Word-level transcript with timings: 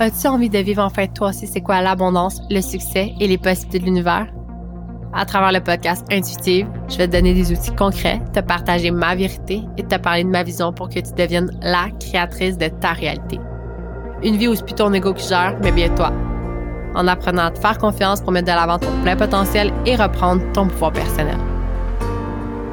As-tu 0.00 0.28
envie 0.28 0.48
de 0.48 0.58
vivre 0.58 0.84
enfin 0.84 1.08
toi 1.08 1.30
aussi 1.30 1.48
c'est 1.48 1.60
quoi 1.60 1.80
l'abondance, 1.80 2.40
le 2.50 2.60
succès 2.60 3.14
et 3.18 3.26
les 3.26 3.36
possibilités 3.36 3.80
de 3.80 3.84
l'univers? 3.84 4.28
À 5.12 5.24
travers 5.24 5.50
le 5.50 5.58
podcast 5.58 6.06
Intuitive, 6.12 6.68
je 6.88 6.98
vais 6.98 7.08
te 7.08 7.12
donner 7.16 7.34
des 7.34 7.50
outils 7.50 7.74
concrets, 7.74 8.20
te 8.32 8.38
partager 8.38 8.92
ma 8.92 9.16
vérité 9.16 9.62
et 9.76 9.82
te 9.82 9.96
parler 9.96 10.22
de 10.22 10.28
ma 10.28 10.44
vision 10.44 10.72
pour 10.72 10.88
que 10.88 11.00
tu 11.00 11.12
deviennes 11.16 11.50
la 11.62 11.88
créatrice 11.98 12.56
de 12.56 12.68
ta 12.68 12.92
réalité. 12.92 13.40
Une 14.22 14.36
vie 14.36 14.46
où 14.46 14.54
c'est 14.54 14.64
plus 14.64 14.76
ton 14.76 14.92
ego 14.92 15.14
qui 15.14 15.26
gère, 15.26 15.58
mais 15.64 15.72
bien 15.72 15.88
toi. 15.88 16.12
En 16.94 17.08
apprenant 17.08 17.46
à 17.46 17.50
te 17.50 17.58
faire 17.58 17.78
confiance 17.78 18.20
pour 18.20 18.30
mettre 18.30 18.46
de 18.46 18.56
l'avant 18.56 18.78
ton 18.78 19.02
plein 19.02 19.16
potentiel 19.16 19.72
et 19.84 19.96
reprendre 19.96 20.42
ton 20.52 20.68
pouvoir 20.68 20.92
personnel. 20.92 21.38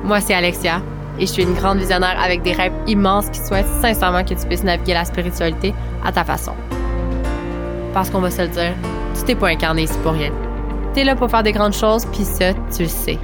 Moi, 0.04 0.22
c'est 0.22 0.36
Alexia 0.36 0.80
et 1.18 1.26
je 1.26 1.32
suis 1.32 1.42
une 1.42 1.56
grande 1.56 1.80
visionnaire 1.80 2.22
avec 2.24 2.44
des 2.44 2.54
rêves 2.54 2.74
immenses 2.86 3.32
qui 3.32 3.40
souhaitent 3.40 3.82
sincèrement 3.82 4.24
que 4.24 4.36
tu 4.36 4.46
puisses 4.46 4.64
naviguer 4.64 4.94
la 4.94 5.06
spiritualité 5.06 5.74
à 6.06 6.12
ta 6.12 6.24
façon. 6.24 6.52
Parce 7.96 8.10
qu'on 8.10 8.20
va 8.20 8.30
se 8.30 8.42
le 8.42 8.50
dire, 8.50 8.74
tu 9.18 9.24
t'es 9.24 9.36
pas 9.36 9.48
incarné 9.48 9.84
ici 9.84 9.98
pour 10.04 10.12
rien. 10.12 10.30
T'es 10.94 11.06
là 11.06 11.16
pour 11.16 11.32
faire 11.32 11.44
des 11.44 11.54
grandes 11.54 11.74
choses, 11.74 12.06
puis 12.08 12.26
ça, 12.26 12.54
tu 12.76 12.84
le 12.84 12.90
sais. 12.90 13.18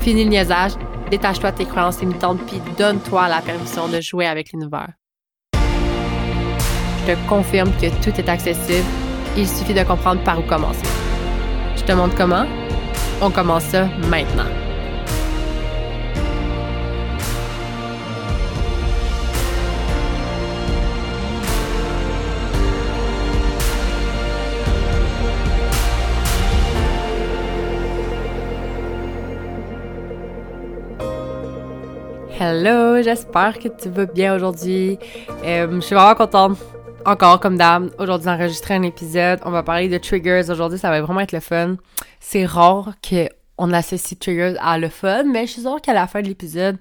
Fini 0.00 0.24
le 0.24 0.30
niaisage, 0.30 0.72
détache-toi 1.08 1.52
de 1.52 1.58
tes 1.58 1.64
croyances 1.64 2.00
limitantes, 2.00 2.40
puis 2.48 2.60
donne-toi 2.76 3.28
la 3.28 3.40
permission 3.42 3.86
de 3.86 4.00
jouer 4.00 4.26
avec 4.26 4.50
l'univers. 4.52 4.88
Je 5.52 7.12
te 7.12 7.28
confirme 7.28 7.70
que 7.80 7.86
tout 8.02 8.18
est 8.18 8.28
accessible, 8.28 8.88
il 9.36 9.46
suffit 9.46 9.72
de 9.72 9.84
comprendre 9.84 10.20
par 10.24 10.40
où 10.40 10.42
commencer. 10.42 10.82
Je 11.76 11.84
te 11.84 11.92
montre 11.92 12.16
comment? 12.16 12.46
On 13.22 13.30
commence 13.30 13.66
ça 13.66 13.84
maintenant. 14.10 14.63
Hello, 32.46 33.00
j'espère 33.00 33.58
que 33.58 33.68
tu 33.68 33.88
vas 33.88 34.04
bien 34.04 34.36
aujourd'hui. 34.36 34.98
Euh, 35.44 35.66
je 35.76 35.80
suis 35.80 35.94
vraiment 35.94 36.14
contente, 36.14 36.58
encore 37.06 37.40
comme 37.40 37.56
d'hab, 37.56 37.90
aujourd'hui 37.98 38.26
d'enregistrer 38.26 38.74
un 38.74 38.82
épisode. 38.82 39.40
On 39.46 39.50
va 39.50 39.62
parler 39.62 39.88
de 39.88 39.96
triggers. 39.96 40.50
Aujourd'hui, 40.50 40.78
ça 40.78 40.90
va 40.90 41.00
vraiment 41.00 41.20
être 41.20 41.32
le 41.32 41.40
fun. 41.40 41.76
C'est 42.20 42.44
rare 42.44 42.96
qu'on 43.00 43.72
associe 43.72 44.18
triggers 44.18 44.56
à 44.60 44.76
le 44.76 44.90
fun, 44.90 45.24
mais 45.24 45.46
je 45.46 45.52
suis 45.52 45.62
sûre 45.62 45.80
qu'à 45.80 45.94
la 45.94 46.06
fin 46.06 46.20
de 46.20 46.28
l'épisode, 46.28 46.76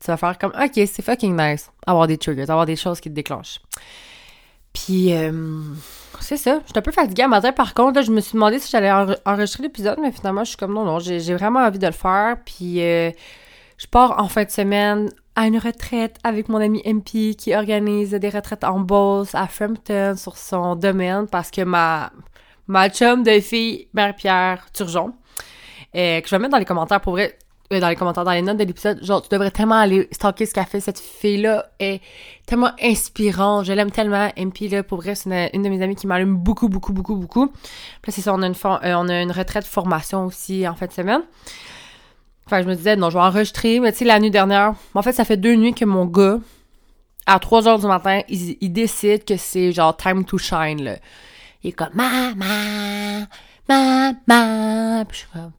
tu 0.00 0.08
vas 0.08 0.16
faire 0.16 0.36
comme 0.38 0.50
OK, 0.60 0.72
c'est 0.74 1.02
fucking 1.02 1.40
nice 1.40 1.70
avoir 1.86 2.08
des 2.08 2.18
triggers, 2.18 2.50
avoir 2.50 2.66
des 2.66 2.74
choses 2.74 2.98
qui 2.98 3.08
te 3.08 3.14
déclenchent. 3.14 3.60
Puis, 4.72 5.14
euh, 5.14 5.30
c'est 6.18 6.36
ça. 6.36 6.58
Je 6.64 6.70
suis 6.70 6.78
un 6.78 6.82
peu 6.82 6.90
fatiguée 6.90 7.22
à 7.22 7.28
matin. 7.28 7.52
Par 7.52 7.74
contre, 7.74 8.02
je 8.02 8.10
me 8.10 8.20
suis 8.20 8.32
demandé 8.32 8.58
si 8.58 8.68
j'allais 8.72 8.90
enregistrer 9.24 9.62
l'épisode, 9.62 10.00
mais 10.02 10.10
finalement, 10.10 10.42
je 10.42 10.48
suis 10.48 10.56
comme 10.56 10.74
non, 10.74 10.84
non, 10.84 10.98
j'ai 10.98 11.34
vraiment 11.36 11.60
envie 11.60 11.78
de 11.78 11.86
le 11.86 11.92
faire. 11.92 12.38
Puis, 12.44 12.82
euh, 12.82 13.12
je 13.78 13.86
pars 13.86 14.20
en 14.20 14.28
fin 14.28 14.44
de 14.44 14.50
semaine 14.50 15.10
à 15.34 15.46
une 15.46 15.58
retraite 15.58 16.16
avec 16.24 16.48
mon 16.48 16.58
ami 16.58 16.82
MP 16.84 17.34
qui 17.36 17.54
organise 17.54 18.12
des 18.12 18.30
retraites 18.30 18.64
en 18.64 18.80
Beauce 18.80 19.34
à 19.34 19.46
Frampton 19.46 20.14
sur 20.16 20.36
son 20.36 20.76
domaine 20.76 21.26
parce 21.26 21.50
que 21.50 21.62
ma, 21.62 22.10
ma 22.66 22.88
chum 22.88 23.22
de 23.22 23.38
fille, 23.40 23.88
Marie-Pierre 23.92 24.66
Turgeon, 24.72 25.12
euh, 25.94 26.20
que 26.20 26.28
je 26.28 26.34
vais 26.34 26.38
mettre 26.38 26.52
dans 26.52 26.58
les 26.58 26.64
commentaires 26.64 27.00
pour 27.00 27.12
vrai, 27.12 27.38
euh, 27.72 27.80
dans 27.80 27.88
les 27.88 27.96
commentaires, 27.96 28.24
dans 28.24 28.32
les 28.32 28.42
notes 28.42 28.56
de 28.56 28.64
l'épisode, 28.64 29.02
genre, 29.04 29.20
tu 29.20 29.28
devrais 29.28 29.50
tellement 29.50 29.76
aller 29.76 30.08
stalker 30.12 30.46
ce 30.46 30.54
qu'a 30.54 30.64
fait 30.64 30.80
cette 30.80 31.00
fille-là, 31.00 31.66
est 31.78 32.00
tellement 32.46 32.70
inspirante, 32.80 33.64
je 33.64 33.72
l'aime 33.72 33.90
tellement, 33.90 34.30
MP, 34.36 34.68
là, 34.70 34.82
pour 34.82 34.98
vrai, 34.98 35.14
c'est 35.14 35.50
une, 35.52 35.62
de 35.62 35.68
mes 35.68 35.82
amies 35.82 35.96
qui 35.96 36.06
m'allume 36.06 36.36
beaucoup, 36.36 36.68
beaucoup, 36.68 36.92
beaucoup, 36.92 37.16
beaucoup. 37.16 37.52
Puis 38.02 38.12
c'est 38.12 38.20
ça, 38.20 38.32
on 38.32 38.42
a 38.42 38.46
une, 38.46 38.54
euh, 38.54 38.94
on 38.96 39.08
a 39.08 39.20
une 39.20 39.32
retraite 39.32 39.66
formation 39.66 40.24
aussi 40.24 40.66
en 40.66 40.74
fin 40.74 40.86
de 40.86 40.92
semaine. 40.92 41.22
Enfin, 42.46 42.62
je 42.62 42.68
me 42.68 42.76
disais, 42.76 42.94
non, 42.94 43.10
je 43.10 43.18
vais 43.18 43.24
enregistrer. 43.24 43.80
Mais 43.80 43.90
tu 43.90 43.98
sais, 43.98 44.04
la 44.04 44.20
nuit 44.20 44.30
dernière, 44.30 44.74
en 44.94 45.02
fait, 45.02 45.12
ça 45.12 45.24
fait 45.24 45.36
deux 45.36 45.56
nuits 45.56 45.74
que 45.74 45.84
mon 45.84 46.04
gars, 46.04 46.38
à 47.26 47.40
3 47.40 47.66
heures 47.66 47.78
du 47.80 47.86
matin, 47.86 48.20
il, 48.28 48.72
décide 48.72 49.24
que 49.24 49.36
c'est 49.36 49.72
genre 49.72 49.96
time 49.96 50.24
to 50.24 50.38
shine, 50.38 50.82
là. 50.82 50.96
Il 51.64 51.70
est 51.70 51.72
comme, 51.72 51.90
maman, 51.94 53.26
maman. 53.68 55.04
Puis 55.06 55.18
je 55.18 55.22
suis 55.22 55.28
comme, 55.32 55.52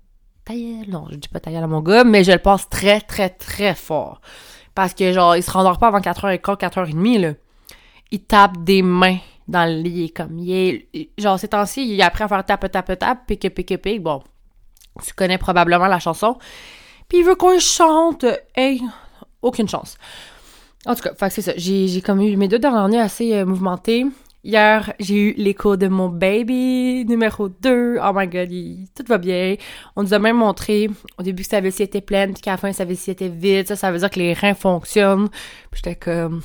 taille, 0.46 0.86
non, 0.88 1.08
je 1.12 1.18
dis 1.18 1.28
pas 1.28 1.42
taille 1.42 1.58
à 1.58 1.68
mon 1.68 1.82
gars, 1.82 2.06
mais 2.06 2.24
je 2.24 2.32
le 2.32 2.38
pense 2.38 2.70
très, 2.70 3.02
très, 3.02 3.30
très 3.30 3.76
fort. 3.76 4.22
Parce 4.74 4.94
que, 4.94 5.12
genre, 5.12 5.36
il 5.36 5.44
se 5.44 5.52
rendort 5.52 5.80
pas 5.80 5.88
avant 5.88 6.00
4h15, 6.00 6.40
4h30, 6.40 7.20
là. 7.20 7.34
Il 8.12 8.24
tape 8.24 8.64
des 8.64 8.82
mains 8.82 9.18
dans 9.50 9.66
le 9.66 9.82
lit. 9.82 10.14
Comme, 10.14 10.40
il 10.40 10.54
est, 10.54 11.10
genre, 11.18 11.38
ces 11.38 11.50
temps-ci, 11.50 11.86
il 11.86 12.02
a 12.02 12.06
appris 12.06 12.24
à 12.24 12.30
faire 12.30 12.46
tape, 12.46 12.72
tape, 12.72 12.98
tape, 12.98 13.26
pique, 13.28 13.54
pique, 13.54 13.82
pique. 13.82 14.02
Bon, 14.02 14.24
tu 15.06 15.14
connais 15.14 15.38
probablement 15.38 15.88
la 15.88 16.00
chanson. 16.00 16.38
Puis 17.10 17.20
il 17.20 17.24
veut 17.24 17.36
qu'on 17.36 17.60
chante. 17.60 18.26
Hey, 18.56 18.82
aucune 19.42 19.68
chance. 19.68 19.98
En 20.86 20.96
tout 20.96 21.02
cas, 21.02 21.30
c'est 21.30 21.42
ça. 21.42 21.54
J'ai 21.56 22.02
comme 22.02 22.22
eu 22.22 22.36
mes 22.38 22.48
deux 22.48 22.60
dernières 22.60 22.88
nuits 22.88 22.98
assez 22.98 23.34
euh, 23.34 23.46
mouvementées. 23.46 24.06
Hier, 24.44 24.94
j'ai 25.00 25.16
eu 25.16 25.34
l'écho 25.34 25.76
de 25.76 25.88
mon 25.88 26.08
baby 26.08 27.04
numéro 27.06 27.50
2. 27.50 27.98
Oh 28.02 28.12
my 28.14 28.28
god, 28.28 28.50
tout 28.96 29.04
va 29.08 29.18
bien. 29.18 29.56
On 29.96 30.04
nous 30.04 30.14
a 30.14 30.20
même 30.20 30.38
montré 30.38 30.90
au 31.18 31.24
début 31.24 31.44
que 31.44 31.50
sa 31.50 31.60
vessie 31.60 31.84
était 31.84 32.02
pleine, 32.02 32.34
puis 32.34 32.42
qu'à 32.42 32.52
la 32.52 32.58
fin 32.58 32.72
sa 32.72 32.86
vessie 32.86 33.12
était 33.12 33.28
vide. 33.28 33.68
Ça, 33.68 33.76
ça 33.76 33.92
veut 33.92 34.00
dire 34.00 34.10
que 34.10 34.20
les 34.20 34.34
reins 34.34 34.54
fonctionnent. 34.54 35.28
Puis 35.72 35.82
j'étais 35.84 35.96
comme... 35.96 36.42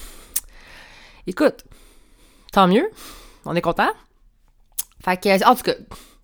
Écoute, 1.28 1.64
tant 2.50 2.66
mieux. 2.66 2.90
On 3.44 3.54
est 3.54 3.60
content. 3.60 3.90
Fait 5.04 5.16
que, 5.20 5.48
en 5.48 5.54
tout 5.54 5.62
cas, 5.62 5.74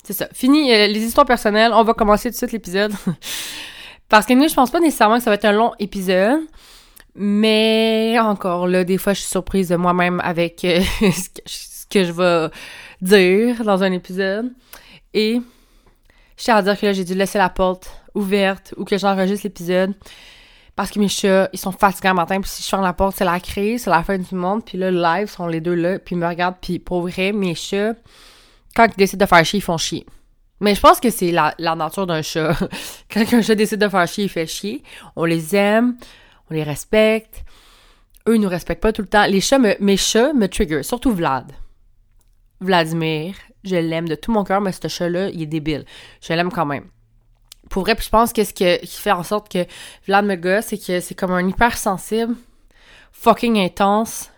c'est 0.03 0.13
ça. 0.13 0.27
Fini 0.33 0.73
euh, 0.73 0.87
les 0.87 0.99
histoires 0.99 1.25
personnelles. 1.25 1.71
On 1.73 1.83
va 1.83 1.93
commencer 1.93 2.29
tout 2.29 2.33
de 2.33 2.37
suite 2.37 2.51
l'épisode. 2.51 2.93
Parce 4.09 4.25
que 4.25 4.33
nous, 4.33 4.47
je 4.47 4.53
pense 4.55 4.71
pas 4.71 4.79
nécessairement 4.79 5.17
que 5.17 5.23
ça 5.23 5.29
va 5.29 5.35
être 5.35 5.45
un 5.45 5.51
long 5.51 5.71
épisode. 5.79 6.41
Mais 7.15 8.17
encore 8.19 8.67
là, 8.67 8.83
des 8.83 8.97
fois, 8.97 9.13
je 9.13 9.19
suis 9.19 9.29
surprise 9.29 9.69
de 9.69 9.75
moi-même 9.75 10.21
avec 10.23 10.63
euh, 10.65 10.81
ce, 11.45 11.85
que, 11.89 12.03
je 12.03 12.11
vais 12.11 12.49
dire 13.01 13.63
dans 13.63 13.83
un 13.83 13.91
épisode. 13.91 14.51
Et 15.13 15.41
je 16.37 16.43
tiens 16.43 16.55
à 16.55 16.61
dire 16.61 16.79
que 16.79 16.85
là, 16.85 16.93
j'ai 16.93 17.03
dû 17.03 17.13
laisser 17.13 17.37
la 17.37 17.49
porte 17.49 17.91
ouverte 18.15 18.73
ou 18.77 18.85
que 18.85 18.97
j'enregistre 18.97 19.45
l'épisode. 19.45 19.93
Parce 20.75 20.91
que 20.91 20.99
mes 20.99 21.09
chats, 21.09 21.49
ils 21.51 21.59
sont 21.59 21.73
fatigués 21.73 22.07
le 22.07 22.15
matin. 22.15 22.39
Puis 22.39 22.49
si 22.49 22.63
je 22.63 22.69
ferme 22.69 22.83
la 22.83 22.93
porte, 22.93 23.17
c'est 23.17 23.25
la 23.25 23.39
crise, 23.39 23.83
c'est 23.83 23.89
la 23.89 24.01
fin 24.01 24.17
du 24.17 24.33
monde. 24.33 24.63
Puis 24.63 24.77
là, 24.77 24.89
live, 24.89 25.27
sont 25.27 25.47
les 25.47 25.59
deux 25.59 25.75
là. 25.75 25.99
Puis 25.99 26.15
ils 26.15 26.19
me 26.19 26.27
regardent. 26.27 26.57
Puis 26.61 26.79
pour 26.79 27.01
vrai, 27.01 27.31
mes 27.33 27.53
chats, 27.53 27.93
quand 28.75 28.85
ils 28.85 28.97
décident 28.97 29.25
de 29.25 29.29
faire 29.29 29.43
chier, 29.43 29.59
ils 29.59 29.63
font 29.63 29.77
chier. 29.77 30.05
Mais 30.59 30.75
je 30.75 30.81
pense 30.81 30.99
que 30.99 31.09
c'est 31.09 31.31
la, 31.31 31.53
nature 31.57 32.05
d'un 32.05 32.21
chat. 32.21 32.57
Quand 33.13 33.33
un 33.33 33.41
chat 33.41 33.55
décide 33.55 33.79
de 33.79 33.87
faire 33.89 34.07
chier, 34.07 34.25
il 34.25 34.29
fait 34.29 34.47
chier. 34.47 34.83
On 35.15 35.25
les 35.25 35.55
aime, 35.55 35.97
on 36.49 36.53
les 36.53 36.63
respecte. 36.63 37.43
Eux, 38.27 38.35
ils 38.35 38.41
nous 38.41 38.49
respectent 38.49 38.81
pas 38.81 38.91
tout 38.91 39.01
le 39.01 39.07
temps. 39.07 39.25
Les 39.25 39.41
chats, 39.41 39.59
me, 39.59 39.75
mes 39.79 39.97
chats 39.97 40.33
me 40.33 40.47
trigger, 40.47 40.83
surtout 40.83 41.13
Vlad. 41.13 41.51
Vladimir, 42.59 43.35
je 43.63 43.77
l'aime 43.77 44.07
de 44.07 44.15
tout 44.15 44.31
mon 44.31 44.43
cœur, 44.43 44.59
mais 44.59 44.73
ce 44.73 44.87
chat-là, 44.87 45.29
il 45.29 45.43
est 45.43 45.45
débile. 45.45 45.85
Je 46.21 46.33
l'aime 46.33 46.51
quand 46.51 46.65
même. 46.65 46.87
Pour 47.69 47.83
vrai, 47.83 47.95
puis 47.95 48.05
je 48.05 48.09
pense 48.09 48.33
que 48.33 48.43
ce 48.43 48.51
qui 48.53 48.65
fait 48.87 49.11
en 49.11 49.23
sorte 49.23 49.49
que 49.49 49.65
Vlad 50.07 50.25
me 50.25 50.35
gosse, 50.35 50.65
c'est 50.67 50.77
que 50.77 50.99
c'est 50.99 51.15
comme 51.15 51.31
un 51.31 51.47
hypersensible, 51.47 52.35
fucking 53.11 53.57
intense, 53.59 54.29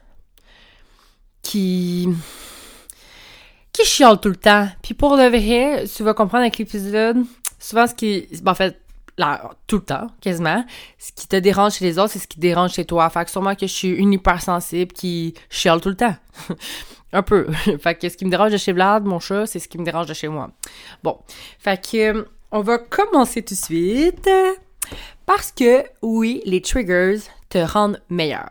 qui 1.41 2.09
qui 3.81 3.87
chiale 3.87 4.19
tout 4.19 4.29
le 4.29 4.35
temps. 4.35 4.67
Puis 4.81 4.93
pour 4.93 5.17
de 5.17 5.23
vrai, 5.23 5.85
tu 5.85 6.03
vas 6.03 6.13
comprendre 6.13 6.41
avec 6.41 6.57
l'épisode, 6.57 7.17
souvent 7.59 7.87
ce 7.87 7.93
qui... 7.93 8.27
Ben, 8.41 8.51
en 8.51 8.55
fait, 8.55 8.79
là, 9.17 9.51
tout 9.67 9.77
le 9.77 9.83
temps, 9.83 10.07
quasiment, 10.21 10.63
ce 10.97 11.11
qui 11.11 11.27
te 11.27 11.35
dérange 11.35 11.73
chez 11.73 11.85
les 11.85 11.99
autres, 11.99 12.11
c'est 12.11 12.19
ce 12.19 12.27
qui 12.27 12.37
te 12.37 12.41
dérange 12.41 12.73
chez 12.73 12.85
toi. 12.85 13.09
Fait 13.09 13.25
que 13.25 13.31
sûrement 13.31 13.55
que 13.55 13.67
je 13.67 13.73
suis 13.73 13.89
une 13.89 14.13
hypersensible 14.13 14.91
qui 14.93 15.33
chiale 15.49 15.81
tout 15.81 15.89
le 15.89 15.95
temps. 15.95 16.15
Un 17.13 17.23
peu. 17.23 17.47
fait 17.79 17.95
que 17.95 18.07
ce 18.09 18.15
qui 18.15 18.25
me 18.25 18.31
dérange 18.31 18.51
de 18.51 18.57
chez 18.57 18.71
Vlad, 18.71 19.03
mon 19.03 19.19
chat, 19.19 19.45
c'est 19.45 19.59
ce 19.59 19.67
qui 19.67 19.77
me 19.77 19.83
dérange 19.83 20.07
de 20.07 20.13
chez 20.13 20.27
moi. 20.27 20.49
Bon. 21.03 21.19
Fait 21.59 21.81
que, 21.81 22.27
on 22.51 22.61
va 22.61 22.77
commencer 22.77 23.41
tout 23.43 23.53
de 23.53 23.59
suite. 23.59 24.29
Parce 25.25 25.51
que, 25.51 25.83
oui, 26.01 26.41
les 26.45 26.61
triggers 26.61 27.19
te 27.49 27.57
rendent 27.57 28.01
meilleur. 28.09 28.49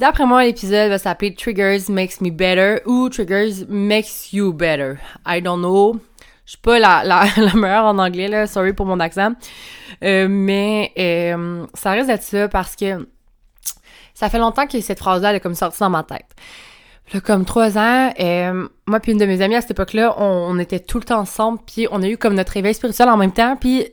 D'après 0.00 0.24
moi, 0.24 0.44
l'épisode 0.44 0.88
va 0.88 0.96
s'appeler 0.96 1.34
Triggers 1.34 1.90
Makes 1.90 2.22
Me 2.22 2.30
Better 2.30 2.78
ou 2.86 3.10
Triggers 3.10 3.66
Makes 3.68 4.32
You 4.32 4.50
Better. 4.50 4.94
I 5.26 5.42
don't 5.42 5.58
know. 5.58 6.00
Je 6.46 6.52
suis 6.52 6.58
pas 6.58 6.78
la, 6.78 7.04
la, 7.04 7.26
la, 7.36 7.52
meilleure 7.52 7.84
en 7.84 7.98
anglais, 7.98 8.26
là. 8.26 8.46
Sorry 8.46 8.72
pour 8.72 8.86
mon 8.86 8.98
accent. 8.98 9.32
Euh, 10.02 10.26
mais 10.26 10.90
euh, 10.98 11.66
ça 11.74 11.90
risque 11.90 12.06
d'être 12.06 12.22
ça 12.22 12.48
parce 12.48 12.76
que 12.76 13.06
ça 14.14 14.30
fait 14.30 14.38
longtemps 14.38 14.66
que 14.66 14.80
cette 14.80 15.00
phrase-là 15.00 15.34
est 15.34 15.40
comme 15.40 15.54
sortie 15.54 15.80
dans 15.80 15.90
ma 15.90 16.02
tête. 16.02 16.34
Là, 17.12 17.20
comme 17.20 17.44
trois 17.44 17.76
ans, 17.76 18.14
euh, 18.18 18.68
moi 18.86 19.00
puis 19.00 19.12
une 19.12 19.18
de 19.18 19.26
mes 19.26 19.42
amies 19.42 19.56
à 19.56 19.60
cette 19.60 19.72
époque-là, 19.72 20.14
on, 20.16 20.24
on, 20.24 20.58
était 20.58 20.80
tout 20.80 20.96
le 20.96 21.04
temps 21.04 21.18
ensemble, 21.18 21.58
puis 21.66 21.88
on 21.90 22.02
a 22.02 22.08
eu 22.08 22.16
comme 22.16 22.32
notre 22.32 22.52
réveil 22.54 22.72
spirituel 22.72 23.10
en 23.10 23.18
même 23.18 23.32
temps, 23.32 23.54
puis 23.56 23.86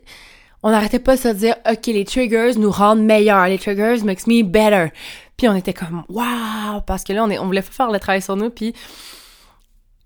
on 0.64 0.72
n'arrêtait 0.72 1.00
pas 1.00 1.18
de 1.18 1.22
se 1.22 1.28
dire, 1.28 1.56
OK, 1.70 1.86
les 1.88 2.06
triggers 2.06 2.54
nous 2.58 2.72
rendent 2.72 3.04
meilleurs, 3.04 3.48
les 3.48 3.58
triggers 3.58 4.04
makes 4.06 4.26
me 4.26 4.44
better. 4.44 4.94
Puis 5.38 5.48
on 5.48 5.56
était 5.56 5.74
comme, 5.74 6.04
waouh! 6.10 6.82
Parce 6.86 7.04
que 7.04 7.14
là, 7.14 7.24
on, 7.24 7.30
est, 7.30 7.38
on 7.38 7.46
voulait 7.46 7.62
faire 7.62 7.92
le 7.92 8.00
travail 8.00 8.22
sur 8.22 8.36
nous, 8.36 8.50
puis 8.50 8.74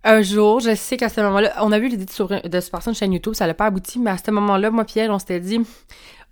un 0.04 0.22
jour, 0.22 0.60
je 0.60 0.75
sais 0.75 0.98
qu'à 0.98 1.10
ce 1.10 1.22
moment-là, 1.22 1.54
on 1.62 1.72
a 1.72 1.80
vu 1.80 1.88
l'idée 1.88 2.06
de, 2.06 2.48
de 2.48 2.60
se 2.60 2.69
passer 2.69 2.89
une 2.89 2.95
chaîne 2.95 3.13
YouTube, 3.13 3.33
ça 3.33 3.48
n'a 3.48 3.54
pas 3.54 3.66
abouti, 3.66 4.00
mais 4.00 4.12
à 4.12 4.18
ce 4.18 4.31
moment-là, 4.31 4.72
moi 4.72 4.83
Pierre, 4.83 5.12
on 5.12 5.19
s'était 5.19 5.39
dit, 5.39 5.62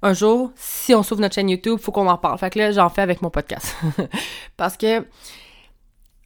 un 0.01 0.13
jour, 0.13 0.51
si 0.55 0.95
on 0.95 1.03
s'ouvre 1.03 1.21
notre 1.21 1.35
chaîne 1.35 1.49
YouTube, 1.49 1.77
faut 1.79 1.91
qu'on 1.91 2.07
en 2.07 2.17
parle. 2.17 2.37
Fait 2.37 2.49
que 2.49 2.59
là, 2.59 2.71
j'en 2.71 2.89
fais 2.89 3.01
avec 3.01 3.21
mon 3.21 3.29
podcast. 3.29 3.75
Parce 4.57 4.77
que 4.77 5.05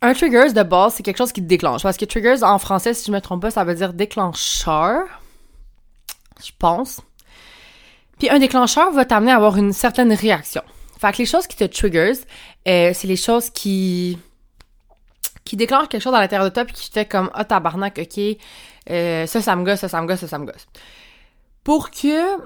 un 0.02 0.14
triggers 0.14 0.54
de 0.54 0.64
base, 0.64 0.96
c'est 0.96 1.04
quelque 1.04 1.18
chose 1.18 1.32
qui 1.32 1.42
déclenche. 1.42 1.82
Parce 1.82 1.98
que 1.98 2.06
triggers 2.06 2.44
en 2.44 2.60
français, 2.60 2.94
si 2.94 3.08
je 3.08 3.12
me 3.12 3.22
trompe 3.22 3.42
pas, 3.42 3.52
ça 3.52 3.64
veut 3.64 3.74
dire 3.74 3.94
déclencheur. 3.94 5.06
Je 6.44 6.52
pense. 6.60 7.02
Puis 8.20 8.30
un 8.30 8.40
déclencheur 8.40 8.92
va 8.92 9.06
t'amener 9.06 9.32
à 9.32 9.38
avoir 9.38 9.58
une 9.58 9.74
certaine 9.74 10.14
réaction. 10.14 10.62
Fait 11.00 11.12
que 11.12 11.18
les 11.18 11.26
choses 11.26 11.48
qui 11.48 11.58
te 11.58 11.64
triggers, 11.64 12.14
euh, 12.68 12.92
c'est 12.94 13.08
les 13.08 13.16
choses 13.16 13.50
qui 13.50 14.18
qui 15.44 15.58
déclenchent 15.58 15.90
quelque 15.90 16.02
chose 16.02 16.14
à 16.14 16.22
l'intérieur 16.22 16.50
de 16.50 16.54
toi 16.54 16.64
puis 16.64 16.74
qui 16.74 16.90
te 16.90 16.94
fait 16.94 17.06
comme 17.06 17.30
ah 17.34 17.40
oh, 17.42 17.44
tabarnak, 17.44 18.00
ok, 18.00 18.38
euh, 18.90 19.26
ça 19.26 19.42
ça 19.42 19.56
me 19.56 19.64
gosse, 19.64 19.80
ça 19.80 19.90
ça 19.90 20.02
me 20.02 20.08
gosse, 20.08 20.20
ça 20.20 20.28
ça 20.28 20.40
me 20.40 20.46
gosse. 20.46 20.68
Pour 21.64 21.92
que 21.92 22.38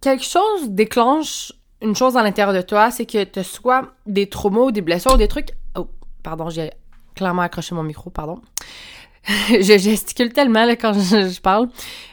quelque 0.00 0.24
chose 0.24 0.70
déclenche 0.70 1.52
une 1.82 1.96
chose 1.96 2.16
à 2.16 2.22
l'intérieur 2.22 2.54
de 2.54 2.62
toi, 2.62 2.90
c'est 2.90 3.06
que 3.06 3.24
tu 3.24 3.42
sois 3.44 3.92
des 4.06 4.28
traumas 4.28 4.60
ou 4.60 4.70
des 4.70 4.82
blessures 4.82 5.14
ou 5.14 5.16
des 5.16 5.28
trucs. 5.28 5.50
Oh, 5.76 5.88
pardon, 6.22 6.50
j'ai 6.50 6.70
clairement 7.14 7.42
accroché 7.42 7.74
mon 7.74 7.82
micro, 7.82 8.10
pardon. 8.10 8.40
je 9.48 9.78
gesticule 9.78 10.32
tellement 10.32 10.64
là, 10.64 10.76
quand 10.76 10.92
je, 10.92 11.40
parle. 11.40 11.68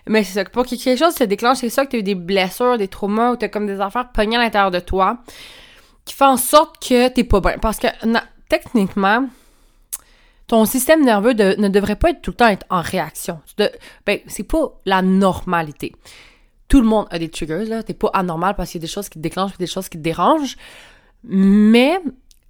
Mais 0.07 0.23
c'est 0.23 0.33
ça. 0.33 0.45
Pour 0.45 0.65
que 0.65 0.75
quelque 0.75 0.97
chose 0.97 1.13
se 1.13 1.23
déclenche, 1.23 1.57
c'est 1.57 1.69
ça 1.69 1.85
que 1.85 1.91
tu 1.91 1.95
as 1.97 1.99
eu 1.99 2.03
des 2.03 2.15
blessures, 2.15 2.77
des 2.77 2.87
traumas 2.87 3.31
ou 3.31 3.37
tu 3.37 3.49
comme 3.49 3.67
des 3.67 3.79
affaires 3.79 4.11
pognées 4.11 4.37
à 4.37 4.39
l'intérieur 4.39 4.71
de 4.71 4.79
toi 4.79 5.17
qui 6.07 6.15
fait 6.15 6.25
en 6.25 6.37
sorte 6.37 6.79
que 6.79 7.09
t'es 7.09 7.23
pas 7.23 7.39
bien. 7.39 7.57
Parce 7.59 7.77
que 7.77 7.87
techniquement, 8.49 9.27
ton 10.47 10.65
système 10.65 11.03
nerveux 11.03 11.33
ne 11.33 11.67
devrait 11.67 11.97
pas 11.97 12.09
être 12.09 12.21
tout 12.21 12.31
le 12.31 12.37
temps 12.37 12.47
être 12.47 12.65
en 12.69 12.81
réaction. 12.81 13.39
ben, 14.05 14.19
c'est 14.27 14.43
pas 14.43 14.79
la 14.85 15.01
normalité 15.01 15.93
tout 16.67 16.81
le 16.81 16.87
monde 16.87 17.07
a 17.11 17.19
des 17.19 17.29
triggers, 17.29 17.65
là. 17.65 17.83
T'es 17.83 17.93
pas 17.93 18.09
anormal 18.13 18.55
parce 18.55 18.71
qu'il 18.71 18.81
y 18.81 18.83
a 18.83 18.87
des 18.87 18.91
choses 18.91 19.09
qui 19.09 19.17
te 19.17 19.23
déclenchent 19.23 19.57
des 19.57 19.67
choses 19.67 19.89
qui 19.89 19.97
te 19.97 20.03
dérangent. 20.03 20.57
Mais 21.23 21.99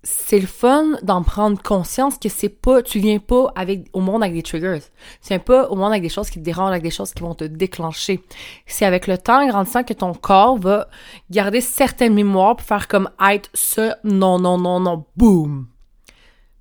c'est 0.10 0.40
le 0.40 0.48
fun 0.48 0.94
d'en 1.04 1.22
prendre 1.22 1.62
conscience 1.62 2.18
que 2.18 2.30
c'est 2.30 2.48
pas, 2.48 2.82
tu 2.82 3.00
viens 3.00 3.20
pas 3.20 3.52
avec, 3.56 3.90
au 3.92 4.00
monde 4.00 4.24
avec 4.24 4.36
des 4.36 4.42
triggers. 4.42 4.80
Tu 5.22 5.28
viens 5.28 5.40
pas 5.40 5.68
au 5.68 5.76
monde 5.76 5.92
avec 5.92 6.02
des 6.02 6.08
choses 6.10 6.30
qui 6.30 6.40
te 6.40 6.46
dérangent, 6.46 6.72
avec 6.72 6.84
des 6.84 6.92
choses 6.92 7.14
qui 7.14 7.22
vont 7.24 7.36
te 7.36 7.44
déclencher. 7.44 8.22
C'est 8.66 8.86
avec 8.86 9.06
le 9.08 9.18
temps 9.18 9.46
grandissant 9.46 9.84
que 9.84 9.92
ton 9.92 10.14
corps 10.14 10.58
va 10.58 10.88
garder 11.30 11.60
certaines 11.60 12.14
mémoires 12.14 12.56
pour 12.56 12.66
faire 12.66 12.88
comme 12.88 13.10
être 13.30 13.50
ce, 13.54 13.92
non, 14.06 14.40
non, 14.40 14.58
non, 14.58 14.80
non, 14.80 15.04
boum. 15.18 15.68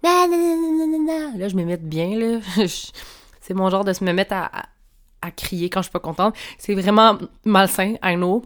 Là, 0.03 0.27
je 0.29 1.55
me 1.55 1.65
mets 1.65 1.77
bien, 1.77 2.19
là. 2.19 2.41
c'est 3.41 3.55
mon 3.55 3.71
genre 3.71 3.85
de 3.85 3.93
se 3.93 4.03
me 4.03 4.13
mettre 4.13 4.33
à, 4.33 4.51
à 5.23 5.31
crier 5.31 5.71
quand 5.71 5.83
je 5.83 5.85
suis 5.85 5.93
pas 5.93 6.01
contente. 6.01 6.35
C'est 6.59 6.75
vraiment 6.75 7.17
malsain, 7.45 7.95
I 8.03 8.17
know. 8.17 8.43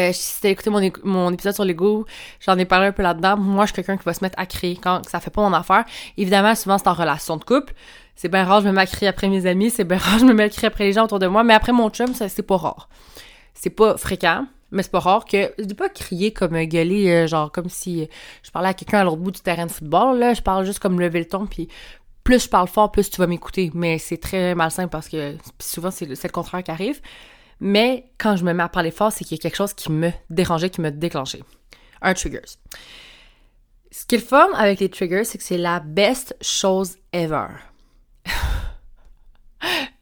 Euh, 0.00 0.10
si 0.12 0.40
t'as 0.40 0.48
écouté 0.48 0.70
mon, 0.70 0.80
mon, 1.04 1.32
épisode 1.32 1.54
sur 1.54 1.64
l'ego, 1.64 2.06
j'en 2.40 2.56
ai 2.58 2.64
parlé 2.64 2.88
un 2.88 2.92
peu 2.92 3.02
là-dedans. 3.02 3.36
Moi, 3.36 3.64
je 3.64 3.72
suis 3.72 3.76
quelqu'un 3.76 3.96
qui 3.96 4.04
va 4.04 4.14
se 4.14 4.24
mettre 4.24 4.38
à 4.38 4.46
crier 4.46 4.78
quand 4.82 5.06
ça 5.08 5.20
fait 5.20 5.30
pas 5.30 5.42
mon 5.42 5.54
affaire. 5.54 5.84
Évidemment, 6.16 6.54
souvent, 6.54 6.78
c'est 6.78 6.88
en 6.88 6.94
relation 6.94 7.36
de 7.36 7.44
couple. 7.44 7.74
C'est 8.16 8.28
bien 8.28 8.44
rare, 8.44 8.60
je 8.60 8.66
me 8.66 8.72
mets 8.72 8.82
à 8.82 8.86
crier 8.86 9.08
après 9.08 9.28
mes 9.28 9.46
amis. 9.46 9.70
C'est 9.70 9.84
bien 9.84 9.98
rare, 9.98 10.18
je 10.18 10.24
me 10.24 10.32
mets 10.32 10.44
à 10.44 10.48
crier 10.48 10.68
après 10.68 10.84
les 10.84 10.92
gens 10.92 11.04
autour 11.04 11.18
de 11.18 11.26
moi. 11.26 11.44
Mais 11.44 11.54
après 11.54 11.72
mon 11.72 11.90
chum, 11.90 12.14
ça, 12.14 12.28
c'est 12.28 12.42
pas 12.42 12.56
rare. 12.56 12.88
C'est 13.54 13.70
pas 13.70 13.96
fréquent, 13.96 14.46
mais 14.70 14.82
c'est 14.82 14.92
pas 14.92 15.00
rare 15.00 15.24
que... 15.24 15.52
Je 15.58 15.64
dis 15.64 15.74
pas 15.74 15.88
crier 15.88 16.32
comme 16.32 16.58
gueuler, 16.64 17.10
euh, 17.10 17.26
genre 17.26 17.52
comme 17.52 17.68
si 17.68 18.08
je 18.42 18.50
parlais 18.50 18.68
à 18.68 18.74
quelqu'un 18.74 19.00
à 19.00 19.04
l'autre 19.04 19.18
bout 19.18 19.30
du 19.30 19.40
terrain 19.40 19.66
de 19.66 19.70
football, 19.70 20.18
là. 20.18 20.34
Je 20.34 20.42
parle 20.42 20.64
juste 20.64 20.78
comme 20.78 21.00
lever 21.00 21.18
le 21.18 21.26
ton, 21.26 21.46
puis 21.46 21.68
plus 22.24 22.44
je 22.44 22.48
parle 22.48 22.68
fort, 22.68 22.92
plus 22.92 23.10
tu 23.10 23.18
vas 23.18 23.26
m'écouter. 23.26 23.70
Mais 23.74 23.98
c'est 23.98 24.18
très 24.18 24.54
malsain 24.54 24.88
parce 24.88 25.08
que 25.08 25.36
souvent, 25.58 25.90
c'est 25.90 26.06
le, 26.06 26.28
contraire 26.28 26.62
qui 26.62 26.70
arrive. 26.70 27.00
Mais 27.60 28.10
quand 28.18 28.36
je 28.36 28.44
me 28.44 28.52
mets 28.54 28.62
à 28.62 28.68
parler 28.68 28.90
fort, 28.90 29.12
c'est 29.12 29.24
qu'il 29.24 29.36
y 29.36 29.40
a 29.40 29.42
quelque 29.42 29.56
chose 29.56 29.74
qui 29.74 29.92
me 29.92 30.10
dérangeait, 30.30 30.70
qui 30.70 30.80
me 30.80 30.90
déclenchait. 30.90 31.44
Un 32.00 32.14
triggers. 32.14 32.56
Ce 33.92 34.06
qui 34.06 34.14
est 34.14 34.32
avec 34.32 34.80
les 34.80 34.88
triggers, 34.88 35.24
c'est 35.24 35.36
que 35.36 35.44
c'est 35.44 35.58
la 35.58 35.80
best 35.80 36.34
chose 36.40 36.96
ever. 37.12 37.48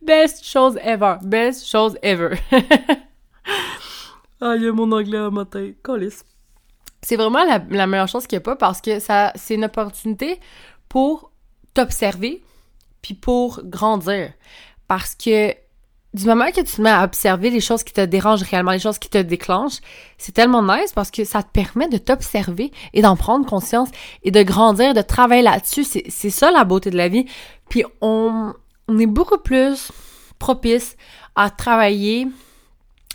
best 0.02 0.44
chose 0.44 0.78
ever. 0.82 1.16
Best 1.22 1.66
chose 1.66 1.98
ever. 2.02 2.36
ah, 4.40 4.54
il 4.56 4.62
y 4.62 4.68
a 4.68 4.72
mon 4.72 4.92
anglais 4.92 5.18
à 5.18 5.30
matin. 5.30 5.72
Colis. 5.82 6.22
C'est 7.02 7.16
vraiment 7.16 7.44
la, 7.44 7.60
la, 7.70 7.86
meilleure 7.86 8.08
chose 8.08 8.26
qu'il 8.26 8.36
n'y 8.36 8.42
a 8.42 8.44
pas 8.44 8.56
parce 8.56 8.80
que 8.80 9.00
ça, 9.00 9.32
c'est 9.34 9.54
une 9.54 9.64
opportunité 9.64 10.38
pour 10.88 11.32
t'observer, 11.74 12.42
puis 13.02 13.14
pour 13.14 13.62
grandir. 13.64 14.32
Parce 14.86 15.14
que 15.14 15.54
du 16.14 16.24
moment 16.24 16.50
que 16.50 16.60
tu 16.60 16.76
te 16.76 16.80
mets 16.80 16.90
à 16.90 17.04
observer 17.04 17.50
les 17.50 17.60
choses 17.60 17.82
qui 17.82 17.92
te 17.92 18.00
dérangent 18.00 18.42
réellement, 18.42 18.70
les 18.70 18.78
choses 18.78 18.98
qui 18.98 19.10
te 19.10 19.18
déclenchent, 19.18 19.80
c'est 20.16 20.32
tellement 20.32 20.62
nice 20.62 20.92
parce 20.94 21.10
que 21.10 21.24
ça 21.24 21.42
te 21.42 21.50
permet 21.50 21.88
de 21.88 21.98
t'observer 21.98 22.72
et 22.94 23.02
d'en 23.02 23.14
prendre 23.14 23.46
conscience 23.46 23.90
et 24.22 24.30
de 24.30 24.42
grandir, 24.42 24.94
de 24.94 25.02
travailler 25.02 25.42
là-dessus. 25.42 25.84
C'est 25.84 26.30
ça 26.30 26.50
la 26.50 26.64
beauté 26.64 26.90
de 26.90 26.96
la 26.96 27.08
vie. 27.08 27.26
Puis 27.68 27.84
on, 28.00 28.54
est 28.88 29.06
beaucoup 29.06 29.38
plus 29.38 29.92
propice 30.38 30.96
à 31.36 31.50
travailler, 31.50 32.26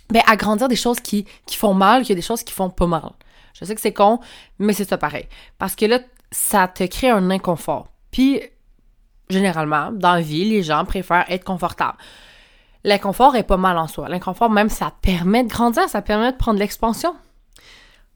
ben, 0.09 0.21
à 0.27 0.35
grandir 0.35 0.67
des 0.67 0.75
choses 0.75 0.99
qui, 0.99 1.25
qui 1.47 1.57
font 1.57 1.73
mal 1.73 2.05
que 2.05 2.13
des 2.13 2.21
choses 2.21 2.43
qui 2.43 2.53
font 2.53 2.69
pas 2.69 2.87
mal. 2.87 3.11
Je 3.59 3.65
sais 3.65 3.73
que 3.73 3.81
c'est 3.81 3.93
con, 3.93 4.19
mais 4.59 4.73
c'est 4.73 4.87
ça 4.87 4.97
pareil. 4.97 5.27
Parce 5.57 5.75
que 5.75 5.85
là, 5.85 5.99
ça 6.31 6.67
te 6.67 6.83
crée 6.83 7.09
un 7.09 7.31
inconfort. 7.31 7.87
Puis, 8.11 8.39
généralement, 9.29 9.91
dans 9.91 10.13
la 10.13 10.21
vie, 10.21 10.45
les 10.45 10.61
gens 10.61 10.85
préfèrent 10.85 11.25
être 11.29 11.43
confortables. 11.43 11.97
L'inconfort 12.83 13.35
est 13.35 13.43
pas 13.43 13.57
mal 13.57 13.77
en 13.77 13.87
soi. 13.87 14.09
L'inconfort, 14.09 14.49
même, 14.49 14.69
ça 14.69 14.93
permet 15.01 15.43
de 15.43 15.49
grandir, 15.49 15.87
ça 15.87 16.01
permet 16.01 16.31
de 16.31 16.37
prendre 16.37 16.59
l'expansion. 16.59 17.15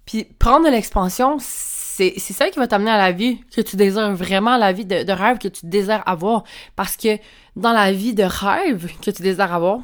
Puis, 0.05 0.25
prendre 0.25 0.65
de 0.65 0.71
l'expansion, 0.71 1.37
c'est 1.39 2.19
ça 2.19 2.49
qui 2.49 2.59
va 2.59 2.67
t'amener 2.67 2.91
à 2.91 2.97
la 2.97 3.11
vie 3.11 3.41
que 3.55 3.61
tu 3.61 3.75
désires 3.75 4.13
vraiment, 4.13 4.57
la 4.57 4.71
vie 4.71 4.85
de, 4.85 5.11
rêve 5.11 5.37
que 5.37 5.47
tu 5.47 5.65
désires 5.65 6.03
avoir. 6.05 6.43
Parce 6.75 6.97
que 6.97 7.17
dans 7.55 7.71
la 7.71 7.91
vie 7.91 8.13
de 8.13 8.23
rêve 8.23 8.91
que 9.01 9.11
tu 9.11 9.21
désires 9.21 9.53
avoir, 9.53 9.79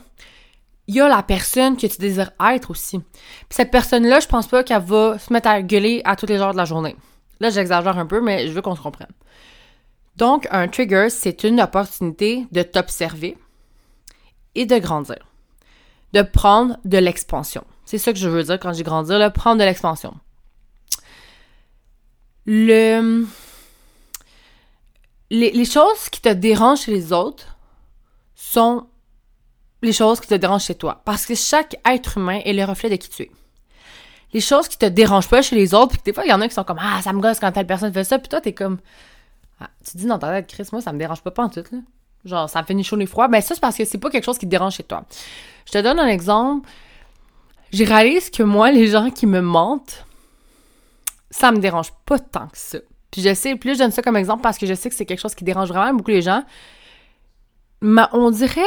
il 0.87 0.95
y 0.95 1.01
a 1.01 1.07
la 1.07 1.23
personne 1.23 1.77
que 1.77 1.87
tu 1.87 1.97
désires 1.97 2.31
être 2.51 2.71
aussi. 2.71 2.99
Puis 2.99 3.47
cette 3.51 3.71
personne-là, 3.71 4.19
je 4.19 4.27
pense 4.27 4.47
pas 4.47 4.63
qu'elle 4.63 4.81
va 4.81 5.17
se 5.17 5.31
mettre 5.31 5.47
à 5.47 5.61
gueuler 5.61 6.01
à 6.03 6.15
tous 6.15 6.25
les 6.25 6.39
heures 6.39 6.51
de 6.51 6.57
la 6.57 6.65
journée. 6.65 6.95
Là, 7.39 7.49
j'exagère 7.49 7.97
un 7.97 8.05
peu, 8.05 8.21
mais 8.21 8.47
je 8.47 8.53
veux 8.53 8.61
qu'on 8.61 8.75
se 8.75 8.81
comprenne. 8.81 9.11
Donc, 10.17 10.47
un 10.51 10.67
trigger, 10.67 11.09
c'est 11.09 11.43
une 11.43 11.59
opportunité 11.59 12.45
de 12.51 12.61
t'observer 12.61 13.37
et 14.55 14.65
de 14.65 14.77
grandir. 14.77 15.27
De 16.13 16.21
prendre 16.21 16.77
de 16.85 16.97
l'expansion. 16.97 17.63
C'est 17.85 17.97
ça 17.97 18.13
que 18.13 18.19
je 18.19 18.29
veux 18.29 18.43
dire 18.43 18.59
quand 18.59 18.73
j'ai 18.73 18.83
grandir, 18.83 19.19
là, 19.19 19.29
prendre 19.29 19.59
de 19.59 19.63
l'expansion. 19.63 20.13
Le... 22.45 23.25
Les, 25.29 25.65
choses 25.65 26.09
qui 26.11 26.21
te 26.21 26.29
dérangent 26.29 26.81
chez 26.81 26.91
les 26.91 27.11
autres 27.11 27.57
sont 28.35 28.85
les 29.81 29.93
choses 29.93 30.19
qui 30.19 30.27
te 30.27 30.35
dérangent 30.35 30.65
chez 30.65 30.75
toi. 30.75 31.01
Parce 31.05 31.25
que 31.25 31.33
chaque 31.33 31.75
être 31.85 32.19
humain 32.19 32.39
est 32.45 32.53
le 32.53 32.63
reflet 32.63 32.89
de 32.89 32.97
qui 32.97 33.09
tu 33.09 33.23
es. 33.23 33.31
Les 34.33 34.41
choses 34.41 34.67
qui 34.67 34.77
te 34.77 34.85
dérangent 34.85 35.29
pas 35.29 35.41
chez 35.41 35.55
les 35.55 35.73
autres, 35.73 35.93
puis 35.93 36.01
des 36.05 36.13
fois, 36.13 36.23
il 36.25 36.29
y 36.29 36.33
en 36.33 36.41
a 36.41 36.47
qui 36.47 36.53
sont 36.53 36.63
comme 36.63 36.79
Ah, 36.79 37.01
ça 37.01 37.13
me 37.13 37.19
gosse 37.19 37.39
quand 37.39 37.51
telle 37.51 37.65
personne 37.65 37.91
fait 37.91 38.03
ça, 38.03 38.19
puis 38.19 38.29
toi, 38.29 38.41
t'es 38.41 38.53
comme 38.53 38.77
ah, 39.59 39.69
tu 39.89 39.97
dis 39.97 40.05
dans 40.05 40.19
ta 40.19 40.29
tête, 40.29 40.47
Chris, 40.47 40.67
moi, 40.71 40.81
ça 40.81 40.91
me 40.91 40.99
dérange 40.99 41.21
pas, 41.21 41.31
pas 41.31 41.43
en 41.43 41.49
tout, 41.49 41.63
là. 41.71 41.77
Genre, 42.25 42.49
ça 42.49 42.61
me 42.61 42.65
fait 42.65 42.73
ni 42.73 42.83
chaud 42.83 42.97
ni 42.97 43.05
froid. 43.05 43.27
Ben, 43.27 43.41
ça, 43.41 43.53
c'est 43.55 43.61
parce 43.61 43.75
que 43.75 43.85
c'est 43.85 43.97
pas 43.97 44.09
quelque 44.09 44.23
chose 44.23 44.37
qui 44.37 44.45
te 44.45 44.51
dérange 44.51 44.75
chez 44.75 44.83
toi. 44.83 45.03
Je 45.65 45.71
te 45.71 45.77
donne 45.79 45.99
un 45.99 46.07
exemple. 46.07 46.69
J'ai 47.71 47.85
réalisé 47.85 48.29
que 48.29 48.43
moi, 48.43 48.71
les 48.71 48.87
gens 48.87 49.09
qui 49.09 49.25
me 49.25 49.41
mentent, 49.41 50.05
ça 51.31 51.51
me 51.51 51.57
dérange 51.57 51.91
pas 52.05 52.19
tant 52.19 52.47
que 52.47 52.57
ça. 52.57 52.77
Puis 53.11 53.21
je 53.21 53.33
sais, 53.33 53.55
plus 53.55 53.73
je 53.73 53.79
donne 53.79 53.91
ça 53.91 54.01
comme 54.01 54.17
exemple 54.17 54.41
parce 54.41 54.57
que 54.57 54.65
je 54.65 54.73
sais 54.73 54.89
que 54.89 54.95
c'est 54.95 55.05
quelque 55.05 55.19
chose 55.19 55.35
qui 55.35 55.43
dérange 55.43 55.69
vraiment 55.69 55.93
beaucoup 55.93 56.11
les 56.11 56.21
gens. 56.21 56.43
Mais 57.81 58.03
on 58.13 58.31
dirait 58.31 58.61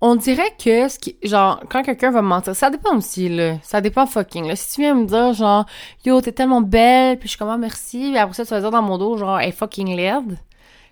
on 0.00 0.16
dirait 0.16 0.54
que 0.62 0.88
ce 0.88 0.98
qui 0.98 1.16
genre 1.22 1.62
quand 1.70 1.82
quelqu'un 1.82 2.10
va 2.10 2.20
me 2.20 2.28
mentir 2.28 2.54
ça 2.54 2.68
dépend 2.68 2.96
aussi 2.96 3.30
là 3.30 3.56
ça 3.62 3.80
dépend 3.80 4.04
fucking 4.04 4.46
là 4.46 4.54
si 4.54 4.74
tu 4.74 4.80
viens 4.82 4.94
me 4.94 5.06
dire 5.06 5.32
genre 5.32 5.64
yo 6.04 6.20
t'es 6.20 6.32
tellement 6.32 6.60
belle 6.60 7.18
puis 7.18 7.28
je 7.28 7.30
suis 7.30 7.38
comme 7.38 7.48
ah, 7.48 7.56
merci 7.56 8.12
et 8.12 8.18
après 8.18 8.34
ça 8.34 8.44
tu 8.44 8.50
vas 8.50 8.60
dire 8.60 8.70
dans 8.70 8.82
mon 8.82 8.98
dos 8.98 9.16
genre 9.16 9.40
hey 9.40 9.52
fucking 9.52 9.96
laide 9.96 10.36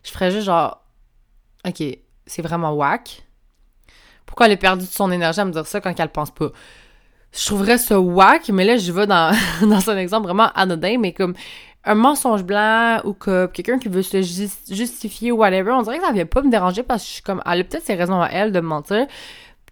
je 0.02 0.10
ferais 0.10 0.30
juste 0.30 0.46
genre 0.46 0.82
ok 1.66 1.82
c'est 2.26 2.42
vraiment 2.42 2.72
whack 2.72 3.24
pourquoi 4.26 4.46
elle 4.46 4.52
a 4.52 4.56
perdu 4.56 4.86
son 4.86 5.10
énergie 5.10 5.40
à 5.40 5.44
me 5.44 5.52
dire 5.52 5.66
ça 5.66 5.80
quand 5.80 5.98
elle 5.98 6.08
pense 6.08 6.30
pas? 6.30 6.52
Je 7.32 7.44
trouverais 7.46 7.78
ça 7.78 8.00
whack 8.00 8.48
mais 8.48 8.64
là 8.64 8.76
je 8.76 8.92
vais 8.92 9.06
dans 9.06 9.34
dans 9.62 9.90
un 9.90 9.96
exemple 9.96 10.26
vraiment 10.26 10.50
anodin 10.54 10.98
mais 10.98 11.12
comme 11.12 11.34
un 11.84 11.94
mensonge 11.94 12.44
blanc 12.44 13.00
ou 13.04 13.12
que 13.12 13.46
quelqu'un 13.46 13.78
qui 13.78 13.88
veut 13.88 14.02
se 14.02 14.22
justifier 14.70 15.32
ou 15.32 15.38
whatever, 15.38 15.72
on 15.72 15.82
dirait 15.82 15.98
que 15.98 16.04
ça 16.04 16.12
vient 16.12 16.26
pas 16.26 16.42
me 16.42 16.50
déranger 16.50 16.82
parce 16.82 17.20
que 17.20 17.24
comme, 17.24 17.42
elle 17.44 17.60
a 17.60 17.64
peut-être 17.64 17.84
ses 17.84 17.94
raisons 17.94 18.20
à 18.20 18.28
elle 18.28 18.52
de 18.52 18.60
mentir. 18.60 19.06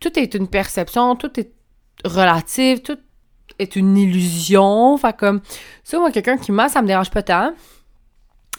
Tout 0.00 0.18
est 0.18 0.34
une 0.34 0.48
perception, 0.48 1.14
tout 1.14 1.38
est 1.38 1.52
relatif, 2.04 2.82
tout 2.82 2.98
est 3.58 3.76
une 3.76 3.96
illusion. 3.96 4.96
Fait 4.96 5.16
comme, 5.16 5.40
moi, 5.92 6.10
quelqu'un 6.10 6.36
qui 6.36 6.52
ment, 6.52 6.68
ça 6.68 6.82
me 6.82 6.86
dérange 6.86 7.10
pas 7.10 7.22
tant. 7.22 7.54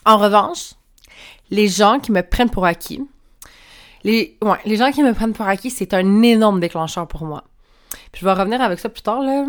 En 0.05 0.17
revanche, 0.17 0.73
les 1.51 1.67
gens 1.67 1.99
qui 1.99 2.11
me 2.11 2.21
prennent 2.21 2.49
pour 2.49 2.65
acquis. 2.65 3.01
Les, 4.03 4.37
ouais, 4.41 4.57
les 4.65 4.77
gens 4.77 4.91
qui 4.91 5.03
me 5.03 5.13
prennent 5.13 5.33
pour 5.33 5.45
acquis, 5.45 5.69
c'est 5.69 5.93
un 5.93 6.23
énorme 6.23 6.59
déclencheur 6.59 7.07
pour 7.07 7.25
moi. 7.25 7.43
Je 8.15 8.25
vais 8.25 8.33
revenir 8.33 8.61
avec 8.61 8.79
ça 8.79 8.89
plus 8.89 9.03
tard, 9.03 9.21
là. 9.21 9.45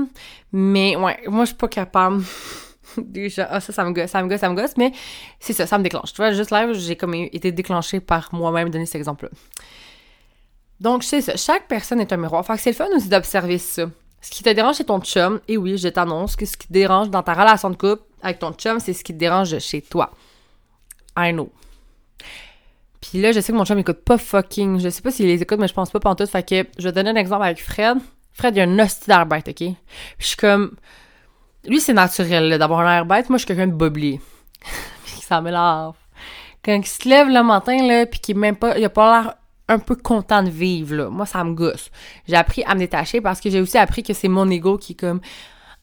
Mais 0.53 0.97
ouais, 0.97 1.19
moi, 1.29 1.45
je 1.45 1.51
suis 1.51 1.57
pas 1.57 1.69
capable. 1.69 2.23
Déjà, 2.99 3.49
ah, 3.51 3.61
ça, 3.61 3.73
ça 3.73 3.85
me 3.85 3.93
gosse, 3.93 4.11
ça 4.11 4.23
me 4.23 4.29
gosse, 4.29 4.41
ça 4.41 4.51
me 4.51 4.55
gosse, 4.55 4.77
mais 4.77 4.93
c'est 5.41 5.53
ça, 5.53 5.67
ça 5.67 5.79
me 5.79 5.83
déclenche. 5.83 6.13
Tu 6.13 6.17
vois, 6.17 6.33
juste 6.33 6.51
là, 6.51 6.73
j'ai 6.73 6.97
comme 6.97 7.15
été 7.15 7.51
déclenchée 7.53 8.01
par 8.01 8.29
moi-même 8.33 8.69
donner 8.69 8.85
cet 8.85 8.97
exemple-là. 8.97 9.31
Donc, 10.81 11.05
c'est 11.05 11.21
ça. 11.21 11.37
Chaque 11.37 11.69
personne 11.69 12.01
est 12.01 12.13
un 12.13 12.17
miroir. 12.17 12.45
Fait 12.45 12.57
c'est 12.57 12.71
le 12.71 12.77
fun 12.77 12.89
aussi 12.95 13.09
d'observer 13.09 13.59
ça. 13.59 13.85
Ce 14.21 14.31
qui 14.31 14.43
te 14.43 14.51
dérange 14.51 14.77
chez 14.77 14.85
ton 14.85 15.01
chum, 15.01 15.41
et 15.49 15.57
oui, 15.57 15.79
je 15.79 15.89
t'annonce 15.89 16.37
que 16.37 16.45
ce 16.45 16.57
qui 16.57 16.69
te 16.69 16.73
dérange 16.73 17.11
dans 17.11 17.23
ta 17.23 17.35
relation 17.35 17.71
de 17.71 17.77
couple 17.77 18.03
avec 18.23 18.39
ton 18.39 18.53
chum, 18.53 18.79
c'est 18.81 18.93
ce 18.93 19.03
qui 19.03 19.13
te 19.13 19.19
dérange 19.19 19.59
chez 19.59 19.81
toi. 19.81 20.11
I 21.17 21.33
know. 21.33 21.51
Puis 23.03 23.21
là, 23.21 23.33
je 23.33 23.41
sais 23.41 23.53
que 23.53 23.59
mon 23.59 23.65
chum 23.65 23.79
écoute 23.79 24.05
pas 24.05 24.17
fucking. 24.17 24.79
Je 24.79 24.89
sais 24.89 25.03
pas 25.03 25.11
s'il 25.11 25.27
les 25.27 25.43
écoute, 25.43 25.59
mais 25.59 25.69
je 25.69 25.75
pense 25.75 25.91
pas 25.91 26.01
pantoute. 26.01 26.31
Fait 26.31 26.49
que 26.49 26.67
je 26.79 26.85
vais 26.85 26.93
donner 26.93 27.11
un 27.11 27.17
exemple 27.17 27.45
avec 27.45 27.63
Fred. 27.63 27.99
Fred, 28.33 28.57
il 28.57 28.61
a 28.61 28.63
un 28.63 28.79
hostie 28.79 29.09
d'air 29.09 29.27
bête, 29.27 29.49
OK? 29.49 29.57
Puis 29.57 29.77
je 30.19 30.27
suis 30.27 30.37
comme. 30.37 30.77
Lui, 31.67 31.81
c'est 31.81 31.93
naturel, 31.93 32.59
d'avoir 32.59 32.81
un 32.81 32.97
air 32.97 33.05
bête. 33.05 33.29
Moi, 33.29 33.39
je 33.39 33.45
suis 33.45 33.49
quelqu'un 33.49 33.67
de 33.67 33.73
boblé. 33.73 34.21
puis 35.05 35.21
ça 35.21 35.41
m'énerve. 35.41 35.97
Quand 36.65 36.75
il 36.75 36.87
se 36.87 37.09
lève 37.09 37.29
le 37.29 37.43
matin, 37.43 37.77
là, 37.87 38.07
puis 38.07 38.21
qu'il 38.21 38.39
même 38.39 38.57
pas. 38.57 38.79
Il 38.79 38.85
a 38.85 38.89
pas 38.89 39.23
l'air 39.23 39.35
un 39.69 39.81
peu 39.81 39.97
content 39.97 40.45
de 40.45 40.51
vivre, 40.51 40.95
là. 40.95 41.11
Moi, 41.11 41.27
ça 41.27 41.43
me 41.43 41.55
gosse. 41.55 41.91
J'ai 42.29 42.37
appris 42.37 42.63
à 42.65 42.75
me 42.75 42.81
détacher 42.81 43.21
parce 43.21 43.41
que 43.41 43.51
j'ai 43.51 43.61
aussi 43.61 43.79
appris 43.79 44.05
que 44.05 44.15
c'est 44.15 44.29
mon 44.29 44.49
ego 44.49 44.79
qui 44.79 44.93
est 44.93 44.97
comme. 44.97 45.21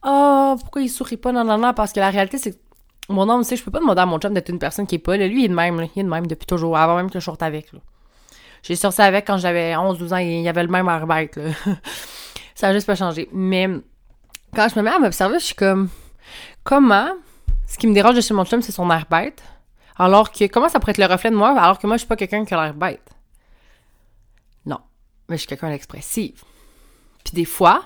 Oh, 0.05 0.55
pourquoi 0.57 0.81
il 0.81 0.89
sourit 0.89 1.17
pas? 1.17 1.33
Non, 1.33 1.43
non, 1.43 1.57
non. 1.57 1.73
Parce 1.73 1.91
que 1.91 1.99
la 1.99 2.11
réalité, 2.11 2.37
c'est 2.37 2.53
que 2.53 2.68
mon 3.09 3.27
homme, 3.29 3.41
tu 3.41 3.49
sais, 3.49 3.55
je 3.55 3.63
peux 3.63 3.71
pas 3.71 3.79
demander 3.79 4.01
à 4.01 4.05
mon 4.05 4.19
chum 4.19 4.33
d'être 4.33 4.49
une 4.49 4.59
personne 4.59 4.87
qui 4.87 4.95
est 4.95 4.99
pas, 4.99 5.17
là. 5.17 5.27
Lui, 5.27 5.41
il 5.41 5.45
est 5.45 5.49
de 5.49 5.55
même, 5.55 5.79
là. 5.79 5.87
Il 5.95 5.99
est 5.99 6.03
de 6.03 6.09
même 6.09 6.27
depuis 6.27 6.45
toujours, 6.45 6.77
avant 6.77 6.95
même 6.95 7.09
que 7.09 7.19
je 7.19 7.25
sorte 7.25 7.43
avec, 7.43 7.71
là. 7.73 7.79
J'ai 8.61 8.75
sorti 8.75 9.01
avec 9.01 9.25
quand 9.25 9.37
j'avais 9.37 9.73
11-12 9.73 10.13
ans, 10.13 10.17
il 10.17 10.41
y 10.41 10.49
avait 10.49 10.63
le 10.63 10.69
même 10.69 10.85
là. 10.85 11.25
ça 12.55 12.67
a 12.67 12.73
juste 12.73 12.87
pas 12.87 12.95
changé. 12.95 13.29
Mais 13.31 13.69
quand 14.53 14.67
je 14.67 14.77
me 14.77 14.83
mets 14.83 14.91
à 14.91 14.99
m'observer, 14.99 15.39
je 15.39 15.45
suis 15.45 15.55
comme, 15.55 15.89
comment 16.63 17.09
ce 17.67 17.77
qui 17.77 17.87
me 17.87 17.93
dérange 17.93 18.15
de 18.15 18.21
chez 18.21 18.33
mon 18.33 18.45
chum, 18.45 18.61
c'est 18.61 18.71
son 18.71 18.89
air 18.91 19.05
bête, 19.09 19.43
alors 19.95 20.31
que, 20.31 20.47
comment 20.47 20.69
ça 20.69 20.79
pourrait 20.79 20.91
être 20.91 20.97
le 20.97 21.05
reflet 21.05 21.29
de 21.29 21.35
moi, 21.35 21.49
alors 21.49 21.77
que 21.77 21.87
moi, 21.87 21.97
je 21.97 21.99
suis 21.99 22.07
pas 22.07 22.15
quelqu'un 22.15 22.43
qui 22.43 22.53
a 22.53 22.63
l'air 22.63 22.73
bête? 22.73 23.09
Non. 24.65 24.79
Mais 25.27 25.35
je 25.35 25.41
suis 25.41 25.47
quelqu'un 25.47 25.69
d'expressif. 25.69 26.43
Puis 27.23 27.33
des 27.33 27.45
fois, 27.45 27.83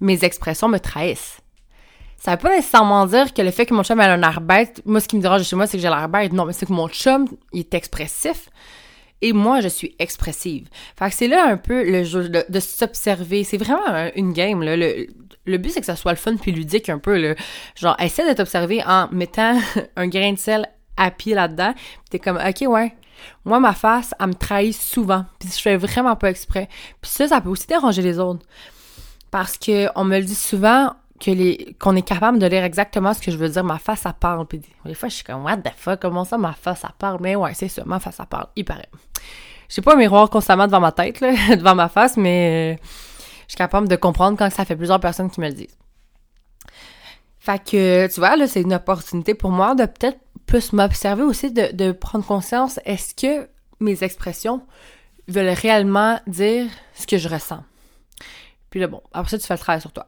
mes 0.00 0.24
expressions 0.24 0.68
me 0.68 0.78
trahissent. 0.78 1.40
Ça 2.18 2.32
veut 2.32 2.38
pas 2.38 2.56
nécessairement 2.56 3.06
dire 3.06 3.32
que 3.34 3.42
le 3.42 3.50
fait 3.50 3.66
que 3.66 3.74
mon 3.74 3.82
chum 3.82 4.00
ait 4.00 4.04
un 4.04 4.22
air 4.22 4.40
bête, 4.40 4.82
moi, 4.84 5.00
ce 5.00 5.08
qui 5.08 5.16
me 5.16 5.22
dérange 5.22 5.42
chez 5.42 5.56
moi, 5.56 5.66
c'est 5.66 5.76
que 5.76 5.82
j'ai 5.82 5.88
l'air 5.88 6.08
bête. 6.08 6.32
Non, 6.32 6.44
mais 6.44 6.52
c'est 6.52 6.66
que 6.66 6.72
mon 6.72 6.88
chum, 6.88 7.26
il 7.52 7.60
est 7.60 7.74
expressif. 7.74 8.48
Et 9.22 9.32
moi, 9.32 9.60
je 9.60 9.68
suis 9.68 9.94
expressive. 9.98 10.68
Fait 10.98 11.08
que 11.08 11.14
c'est 11.14 11.28
là 11.28 11.46
un 11.46 11.56
peu 11.56 11.88
le 11.88 12.04
jeu 12.04 12.28
de, 12.28 12.60
s'observer. 12.60 13.44
C'est 13.44 13.56
vraiment 13.56 14.10
une 14.14 14.32
game, 14.32 14.62
là. 14.62 14.76
Le, 14.76 15.06
le 15.46 15.58
but, 15.58 15.70
c'est 15.70 15.80
que 15.80 15.86
ça 15.86 15.96
soit 15.96 16.12
le 16.12 16.18
fun 16.18 16.36
puis 16.36 16.52
ludique 16.52 16.88
un 16.88 16.98
peu, 16.98 17.16
là. 17.16 17.34
Genre, 17.76 17.96
essaie 17.98 18.28
de 18.28 18.34
t'observer 18.34 18.82
en 18.86 19.08
mettant 19.12 19.58
un 19.96 20.08
grain 20.08 20.32
de 20.32 20.38
sel 20.38 20.68
à 20.96 21.10
pied 21.10 21.34
là-dedans. 21.34 21.74
t'es 22.10 22.18
comme, 22.18 22.38
OK, 22.38 22.68
ouais. 22.68 22.94
Moi, 23.44 23.60
ma 23.60 23.72
face, 23.72 24.14
elle 24.20 24.28
me 24.28 24.34
trahit 24.34 24.76
souvent. 24.76 25.24
Puis 25.38 25.48
je 25.54 25.60
fais 25.60 25.76
vraiment 25.76 26.16
pas 26.16 26.30
exprès. 26.30 26.68
Puis 27.00 27.10
ça, 27.10 27.28
ça 27.28 27.40
peut 27.40 27.48
aussi 27.48 27.66
déranger 27.66 28.02
les 28.02 28.18
autres. 28.18 28.44
Parce 29.30 29.56
que 29.56 29.88
on 29.94 30.04
me 30.04 30.18
le 30.18 30.24
dit 30.24 30.34
souvent, 30.34 30.92
que 31.18 31.30
les 31.30 31.76
qu'on 31.78 31.96
est 31.96 32.02
capable 32.02 32.38
de 32.38 32.46
lire 32.46 32.64
exactement 32.64 33.14
ce 33.14 33.20
que 33.20 33.30
je 33.30 33.36
veux 33.36 33.48
dire 33.48 33.64
ma 33.64 33.78
face 33.78 34.00
ça 34.00 34.12
parle 34.12 34.46
puis 34.46 34.60
des 34.84 34.94
fois 34.94 35.08
je 35.08 35.14
suis 35.14 35.24
comme 35.24 35.44
what 35.44 35.58
the 35.58 35.70
fuck 35.76 36.00
comment 36.00 36.24
ça 36.24 36.38
ma 36.38 36.52
face 36.52 36.80
ça 36.80 36.92
parle 36.98 37.18
mais 37.20 37.36
ouais 37.36 37.54
c'est 37.54 37.68
ça 37.68 37.82
ma 37.86 38.00
face 38.00 38.16
ça 38.16 38.26
parle 38.26 38.46
il 38.56 38.64
paraît. 38.64 38.88
J'ai 39.68 39.82
pas 39.82 39.94
un 39.94 39.96
miroir 39.96 40.30
constamment 40.30 40.66
devant 40.66 40.80
ma 40.80 40.92
tête 40.92 41.20
là, 41.20 41.32
devant 41.56 41.74
ma 41.74 41.88
face 41.88 42.16
mais 42.16 42.76
euh, 42.76 42.82
je 43.46 43.52
suis 43.52 43.56
capable 43.56 43.88
de 43.88 43.96
comprendre 43.96 44.36
quand 44.38 44.50
ça 44.50 44.64
fait 44.64 44.76
plusieurs 44.76 45.00
personnes 45.00 45.30
qui 45.30 45.40
me 45.40 45.48
le 45.48 45.54
disent. 45.54 45.76
Fait 47.38 47.62
que 47.62 48.12
tu 48.12 48.20
vois 48.20 48.36
là 48.36 48.46
c'est 48.46 48.62
une 48.62 48.74
opportunité 48.74 49.34
pour 49.34 49.50
moi 49.50 49.74
de 49.74 49.86
peut-être 49.86 50.18
plus 50.46 50.72
m'observer 50.72 51.22
aussi 51.22 51.50
de, 51.50 51.72
de 51.72 51.92
prendre 51.92 52.24
conscience 52.24 52.78
est-ce 52.84 53.14
que 53.14 53.48
mes 53.80 54.04
expressions 54.04 54.62
veulent 55.28 55.48
réellement 55.48 56.20
dire 56.26 56.66
ce 56.94 57.06
que 57.06 57.18
je 57.18 57.28
ressens? 57.28 57.64
Puis 58.70 58.80
là 58.80 58.86
bon 58.86 59.02
après 59.12 59.30
ça 59.30 59.38
tu 59.38 59.46
fais 59.46 59.54
le 59.54 59.60
travail 59.60 59.80
sur 59.80 59.92
toi 59.92 60.06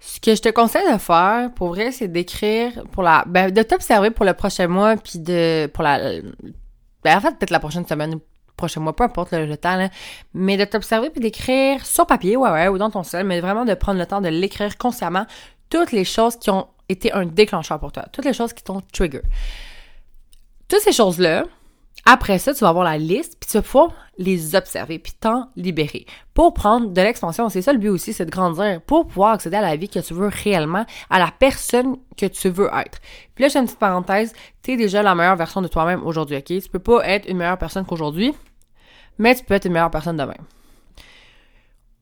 ce 0.00 0.20
que 0.20 0.34
je 0.34 0.42
te 0.42 0.48
conseille 0.48 0.90
de 0.92 0.98
faire, 0.98 1.50
pour 1.54 1.68
vrai, 1.68 1.92
c'est 1.92 2.08
d'écrire 2.08 2.84
pour 2.92 3.02
la, 3.02 3.24
ben, 3.26 3.50
de 3.50 3.62
t'observer 3.62 4.10
pour 4.10 4.24
le 4.24 4.34
prochain 4.34 4.68
mois, 4.68 4.96
puis 4.96 5.18
de, 5.18 5.66
pour 5.66 5.82
la, 5.82 6.20
ben, 7.02 7.16
en 7.16 7.20
fait, 7.20 7.36
peut-être 7.36 7.50
la 7.50 7.60
prochaine 7.60 7.86
semaine 7.86 8.14
ou 8.14 8.20
prochain 8.56 8.80
mois, 8.80 8.94
peu 8.94 9.04
importe 9.04 9.32
le, 9.32 9.46
là, 9.46 9.88
mais 10.34 10.56
de 10.56 10.64
t'observer 10.64 11.10
puis 11.10 11.20
d'écrire 11.20 11.84
sur 11.86 12.06
papier, 12.06 12.36
ouais, 12.36 12.68
ou 12.68 12.78
dans 12.78 12.90
ton 12.90 13.02
sel, 13.02 13.26
mais 13.26 13.40
vraiment 13.40 13.64
de 13.64 13.74
prendre 13.74 13.98
le 13.98 14.06
temps 14.06 14.20
de 14.20 14.28
l'écrire 14.28 14.76
consciemment, 14.78 15.26
toutes 15.70 15.92
les 15.92 16.04
choses 16.04 16.36
qui 16.36 16.50
ont 16.50 16.68
été 16.88 17.12
un 17.12 17.26
déclencheur 17.26 17.78
pour 17.78 17.92
toi, 17.92 18.04
toutes 18.12 18.24
les 18.24 18.32
choses 18.32 18.52
qui 18.52 18.62
t'ont 18.62 18.82
trigger. 18.92 19.22
Toutes 20.68 20.80
ces 20.80 20.92
choses-là, 20.92 21.44
après 22.04 22.38
ça, 22.38 22.54
tu 22.54 22.60
vas 22.60 22.68
avoir 22.68 22.84
la 22.84 22.98
liste, 22.98 23.36
puis 23.38 23.50
tu 23.50 23.56
vas 23.56 23.62
pouvoir 23.62 23.92
les 24.18 24.54
observer, 24.54 24.98
puis 24.98 25.12
t'en 25.18 25.48
libérer. 25.56 26.06
Pour 26.34 26.54
prendre 26.54 26.88
de 26.88 27.00
l'expansion, 27.00 27.48
c'est 27.48 27.62
ça 27.62 27.72
le 27.72 27.78
but 27.78 27.88
aussi, 27.88 28.12
c'est 28.12 28.24
de 28.24 28.30
grandir, 28.30 28.80
pour 28.82 29.06
pouvoir 29.06 29.34
accéder 29.34 29.56
à 29.56 29.62
la 29.62 29.76
vie 29.76 29.88
que 29.88 30.00
tu 30.00 30.14
veux 30.14 30.28
réellement, 30.28 30.84
à 31.10 31.18
la 31.18 31.30
personne 31.36 31.96
que 32.16 32.26
tu 32.26 32.48
veux 32.48 32.68
être. 32.74 32.98
Puis 33.34 33.44
là, 33.44 33.48
j'ai 33.48 33.58
une 33.58 33.66
petite 33.66 33.78
parenthèse, 33.78 34.32
t'es 34.62 34.76
déjà 34.76 35.02
la 35.02 35.14
meilleure 35.14 35.36
version 35.36 35.62
de 35.62 35.68
toi-même 35.68 36.04
aujourd'hui, 36.04 36.36
ok? 36.36 36.44
Tu 36.44 36.68
peux 36.70 36.78
pas 36.78 37.06
être 37.06 37.28
une 37.28 37.36
meilleure 37.36 37.58
personne 37.58 37.84
qu'aujourd'hui, 37.84 38.34
mais 39.18 39.34
tu 39.34 39.44
peux 39.44 39.54
être 39.54 39.66
une 39.66 39.72
meilleure 39.72 39.90
personne 39.90 40.16
demain. 40.16 40.34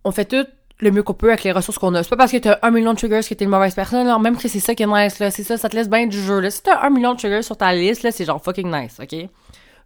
On 0.05 0.13
fait 0.13 0.25
tout 0.25 0.47
le 0.79 0.91
mieux 0.91 1.03
qu'on 1.03 1.15
peut 1.15 1.29
avec 1.29 1.43
les 1.43 1.53
ressources 1.53 1.79
qu'on 1.79 1.95
a. 1.95 2.03
C'est 2.03 2.11
pas 2.11 2.17
parce 2.17 2.33
que 2.33 2.37
t'as 2.37 2.59
un 2.63 2.71
million 2.71 2.93
de 2.93 2.99
triggers 2.99 3.21
que 3.27 3.35
t'es 3.35 3.45
une 3.45 3.51
mauvaise 3.51 3.75
personne, 3.75 4.07
alors 4.07 4.21
même 4.21 4.37
que 4.37 4.47
c'est 4.47 4.61
ça 4.61 4.75
qui 4.75 4.83
est 4.83 4.87
nice, 4.87 5.19
là. 5.19 5.31
C'est 5.31 5.43
ça, 5.43 5.57
ça 5.57 5.69
te 5.69 5.77
laisse 5.77 5.89
bien 5.89 6.07
du 6.07 6.21
jeu, 6.21 6.41
là. 6.41 6.51
Si 6.51 6.63
t'as 6.63 6.83
un 6.85 6.91
million 6.91 7.15
de 7.15 7.19
triggers 7.19 7.43
sur 7.43 7.57
ta 7.57 7.73
liste, 7.75 8.03
là, 8.03 8.13
c'est 8.13 8.25
genre 8.25 8.43
fucking 8.43 8.71
nice, 8.71 9.01
ok? 9.01 9.29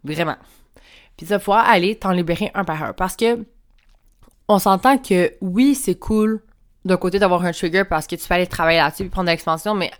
Vraiment. 0.03 0.37
Puis 1.17 1.27
ça, 1.27 1.39
faut 1.39 1.53
aller 1.53 1.95
t'en 1.95 2.11
libérer 2.11 2.51
un 2.53 2.63
par 2.63 2.83
un. 2.83 2.93
Parce 2.93 3.15
que 3.15 3.45
on 4.47 4.59
s'entend 4.59 4.97
que 4.97 5.33
oui, 5.41 5.75
c'est 5.75 5.95
cool 5.95 6.41
d'un 6.83 6.97
côté 6.97 7.19
d'avoir 7.19 7.45
un 7.45 7.51
trigger 7.51 7.83
parce 7.83 8.07
que 8.07 8.15
tu 8.15 8.27
peux 8.27 8.33
aller 8.33 8.47
travailler 8.47 8.79
là-dessus 8.79 9.03
et 9.03 9.09
prendre 9.09 9.27
de 9.27 9.31
l'expansion, 9.31 9.75
mais 9.75 9.91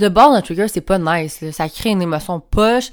de 0.00 0.08
bord, 0.08 0.32
un 0.32 0.42
trigger, 0.42 0.66
c'est 0.68 0.80
pas 0.80 0.98
nice. 0.98 1.44
Ça 1.52 1.68
crée 1.68 1.90
une 1.90 2.02
émotion 2.02 2.40
poche. 2.40 2.90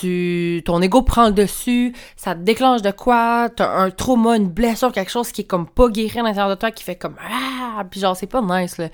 Tu, 0.00 0.62
ton 0.64 0.80
ego 0.80 1.02
prend 1.02 1.26
le 1.26 1.32
dessus, 1.32 1.94
ça 2.16 2.34
te 2.34 2.40
déclenche 2.40 2.80
de 2.80 2.92
quoi, 2.92 3.50
t'as 3.54 3.68
un 3.76 3.90
trauma, 3.90 4.36
une 4.36 4.48
blessure, 4.48 4.90
quelque 4.90 5.10
chose 5.10 5.32
qui 5.32 5.42
est 5.42 5.44
comme 5.44 5.68
pas 5.68 5.90
guéri 5.90 6.20
à 6.20 6.22
l'intérieur 6.22 6.48
de 6.48 6.54
toi, 6.54 6.70
qui 6.70 6.82
fait 6.82 6.96
comme 6.96 7.16
ah, 7.20 7.84
puis 7.90 8.00
genre 8.00 8.16
c'est 8.16 8.26
pas 8.26 8.40
nice 8.40 8.78
là 8.78 8.88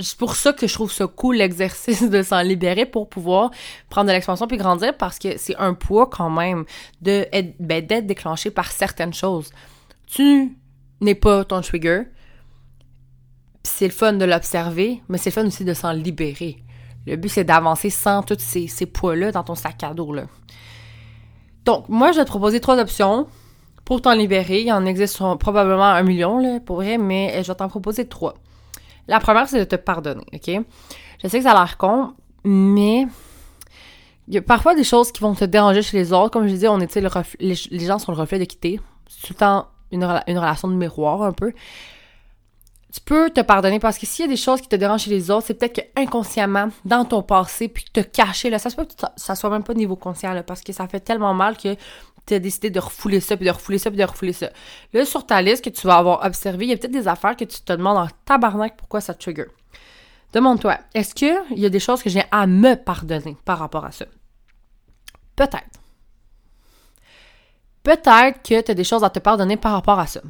c'est 0.00 0.18
pour 0.18 0.36
ça 0.36 0.52
que 0.52 0.66
je 0.66 0.74
trouve 0.74 0.92
ça 0.92 1.06
cool 1.06 1.36
l'exercice 1.36 2.08
de 2.08 2.22
s'en 2.22 2.40
libérer 2.40 2.86
pour 2.86 3.08
pouvoir 3.08 3.50
prendre 3.88 4.08
de 4.08 4.12
l'expansion 4.12 4.46
puis 4.46 4.56
grandir 4.56 4.96
parce 4.96 5.18
que 5.18 5.36
c'est 5.38 5.56
un 5.56 5.74
poids 5.74 6.08
quand 6.08 6.30
même 6.30 6.64
de 7.02 7.26
ben, 7.58 7.84
d'être 7.84 8.06
déclenché 8.06 8.50
par 8.50 8.70
certaines 8.70 9.14
choses. 9.14 9.50
Tu 10.06 10.56
n'es 11.00 11.14
pas 11.14 11.44
ton 11.44 11.60
trigger. 11.60 12.04
C'est 13.62 13.86
le 13.86 13.92
fun 13.92 14.14
de 14.14 14.24
l'observer, 14.24 15.02
mais 15.08 15.18
c'est 15.18 15.30
le 15.30 15.34
fun 15.34 15.46
aussi 15.46 15.64
de 15.64 15.74
s'en 15.74 15.92
libérer. 15.92 16.62
Le 17.06 17.16
but 17.16 17.28
c'est 17.28 17.44
d'avancer 17.44 17.90
sans 17.90 18.22
tous 18.22 18.38
ces, 18.38 18.86
poids-là 18.86 19.32
dans 19.32 19.44
ton 19.44 19.54
sac 19.54 19.82
à 19.82 19.94
dos. 19.94 20.14
Donc 21.64 21.88
moi 21.88 22.12
je 22.12 22.18
vais 22.18 22.24
te 22.24 22.30
proposer 22.30 22.60
trois 22.60 22.78
options 22.78 23.26
pour 23.84 24.02
t'en 24.02 24.14
libérer. 24.14 24.60
Il 24.60 24.66
y 24.66 24.72
en 24.72 24.86
existe 24.86 25.18
probablement 25.38 25.84
un 25.84 26.02
million 26.02 26.38
là, 26.38 26.60
pour 26.60 26.76
vrai, 26.76 26.98
mais 26.98 27.42
je 27.42 27.48
vais 27.48 27.54
t'en 27.54 27.68
proposer 27.68 28.06
trois. 28.06 28.34
La 29.10 29.18
première, 29.18 29.48
c'est 29.48 29.58
de 29.58 29.64
te 29.64 29.74
pardonner, 29.74 30.24
OK? 30.32 30.64
Je 31.22 31.28
sais 31.28 31.38
que 31.38 31.44
ça 31.44 31.50
a 31.50 31.54
l'air 31.54 31.76
con, 31.76 32.14
mais 32.44 33.06
il 34.28 34.34
y 34.34 34.38
a 34.38 34.42
parfois 34.42 34.76
des 34.76 34.84
choses 34.84 35.10
qui 35.10 35.20
vont 35.20 35.34
te 35.34 35.44
déranger 35.44 35.82
chez 35.82 35.96
les 35.96 36.12
autres. 36.12 36.30
Comme 36.30 36.46
je 36.46 36.52
disais, 36.52 36.68
on 36.68 36.78
est, 36.78 36.94
le 36.94 37.10
les, 37.40 37.86
gens 37.86 37.98
sont 37.98 38.12
le 38.12 38.18
reflet 38.18 38.38
de 38.38 38.44
quitter. 38.44 38.80
C'est 39.08 39.26
tout 39.26 39.32
le 39.32 39.38
temps 39.38 39.66
une, 39.90 40.04
relation 40.04 40.68
de 40.68 40.74
miroir, 40.74 41.22
un 41.22 41.32
peu 41.32 41.52
tu 42.92 43.00
peux 43.00 43.30
te 43.30 43.40
pardonner 43.40 43.78
parce 43.78 43.98
que 43.98 44.06
s'il 44.06 44.24
y 44.24 44.28
a 44.28 44.30
des 44.30 44.36
choses 44.36 44.60
qui 44.60 44.68
te 44.68 44.74
dérangent 44.74 45.04
chez 45.04 45.10
les 45.10 45.30
autres, 45.30 45.46
c'est 45.46 45.54
peut-être 45.54 45.76
que 45.76 46.00
inconsciemment, 46.00 46.70
dans 46.84 47.04
ton 47.04 47.22
passé, 47.22 47.68
puis 47.68 47.84
te 47.92 48.00
cacher, 48.00 48.50
là, 48.50 48.58
ça 48.58 48.68
se 48.68 48.74
peut 48.74 48.84
que 48.84 48.92
ça 49.16 49.34
soit 49.36 49.50
même 49.50 49.62
pas 49.62 49.72
au 49.72 49.76
niveau 49.76 49.94
conscient, 49.94 50.34
parce 50.44 50.60
que 50.60 50.72
ça 50.72 50.88
fait 50.88 50.98
tellement 50.98 51.32
mal 51.32 51.56
que 51.56 51.76
tu 52.30 52.34
as 52.34 52.38
décidé 52.38 52.70
de 52.70 52.80
refouler 52.80 53.20
ça, 53.20 53.36
puis 53.36 53.46
de 53.46 53.50
refouler 53.50 53.78
ça, 53.78 53.90
puis 53.90 53.98
de 53.98 54.04
refouler 54.04 54.32
ça. 54.32 54.50
Là, 54.92 55.04
sur 55.04 55.26
ta 55.26 55.42
liste 55.42 55.64
que 55.64 55.70
tu 55.70 55.86
vas 55.86 55.96
avoir 55.96 56.24
observé, 56.24 56.66
il 56.66 56.70
y 56.70 56.72
a 56.72 56.76
peut-être 56.76 56.92
des 56.92 57.08
affaires 57.08 57.36
que 57.36 57.44
tu 57.44 57.60
te 57.60 57.72
demandes 57.72 57.98
en 57.98 58.08
tabarnak 58.24 58.76
pourquoi 58.76 59.00
ça 59.00 59.14
te 59.14 59.20
trigger. 59.20 59.46
Demande-toi, 60.32 60.78
est-ce 60.94 61.14
qu'il 61.14 61.36
y 61.56 61.66
a 61.66 61.68
des 61.68 61.80
choses 61.80 62.02
que 62.02 62.10
j'ai 62.10 62.22
à 62.30 62.46
me 62.46 62.74
pardonner 62.74 63.36
par 63.44 63.58
rapport 63.58 63.84
à 63.84 63.90
ça? 63.90 64.06
Peut-être. 65.34 65.80
Peut-être 67.82 68.42
que 68.42 68.60
tu 68.60 68.70
as 68.70 68.74
des 68.74 68.84
choses 68.84 69.02
à 69.02 69.10
te 69.10 69.18
pardonner 69.18 69.56
par 69.56 69.72
rapport 69.72 69.98
à 69.98 70.06
ça. 70.06 70.20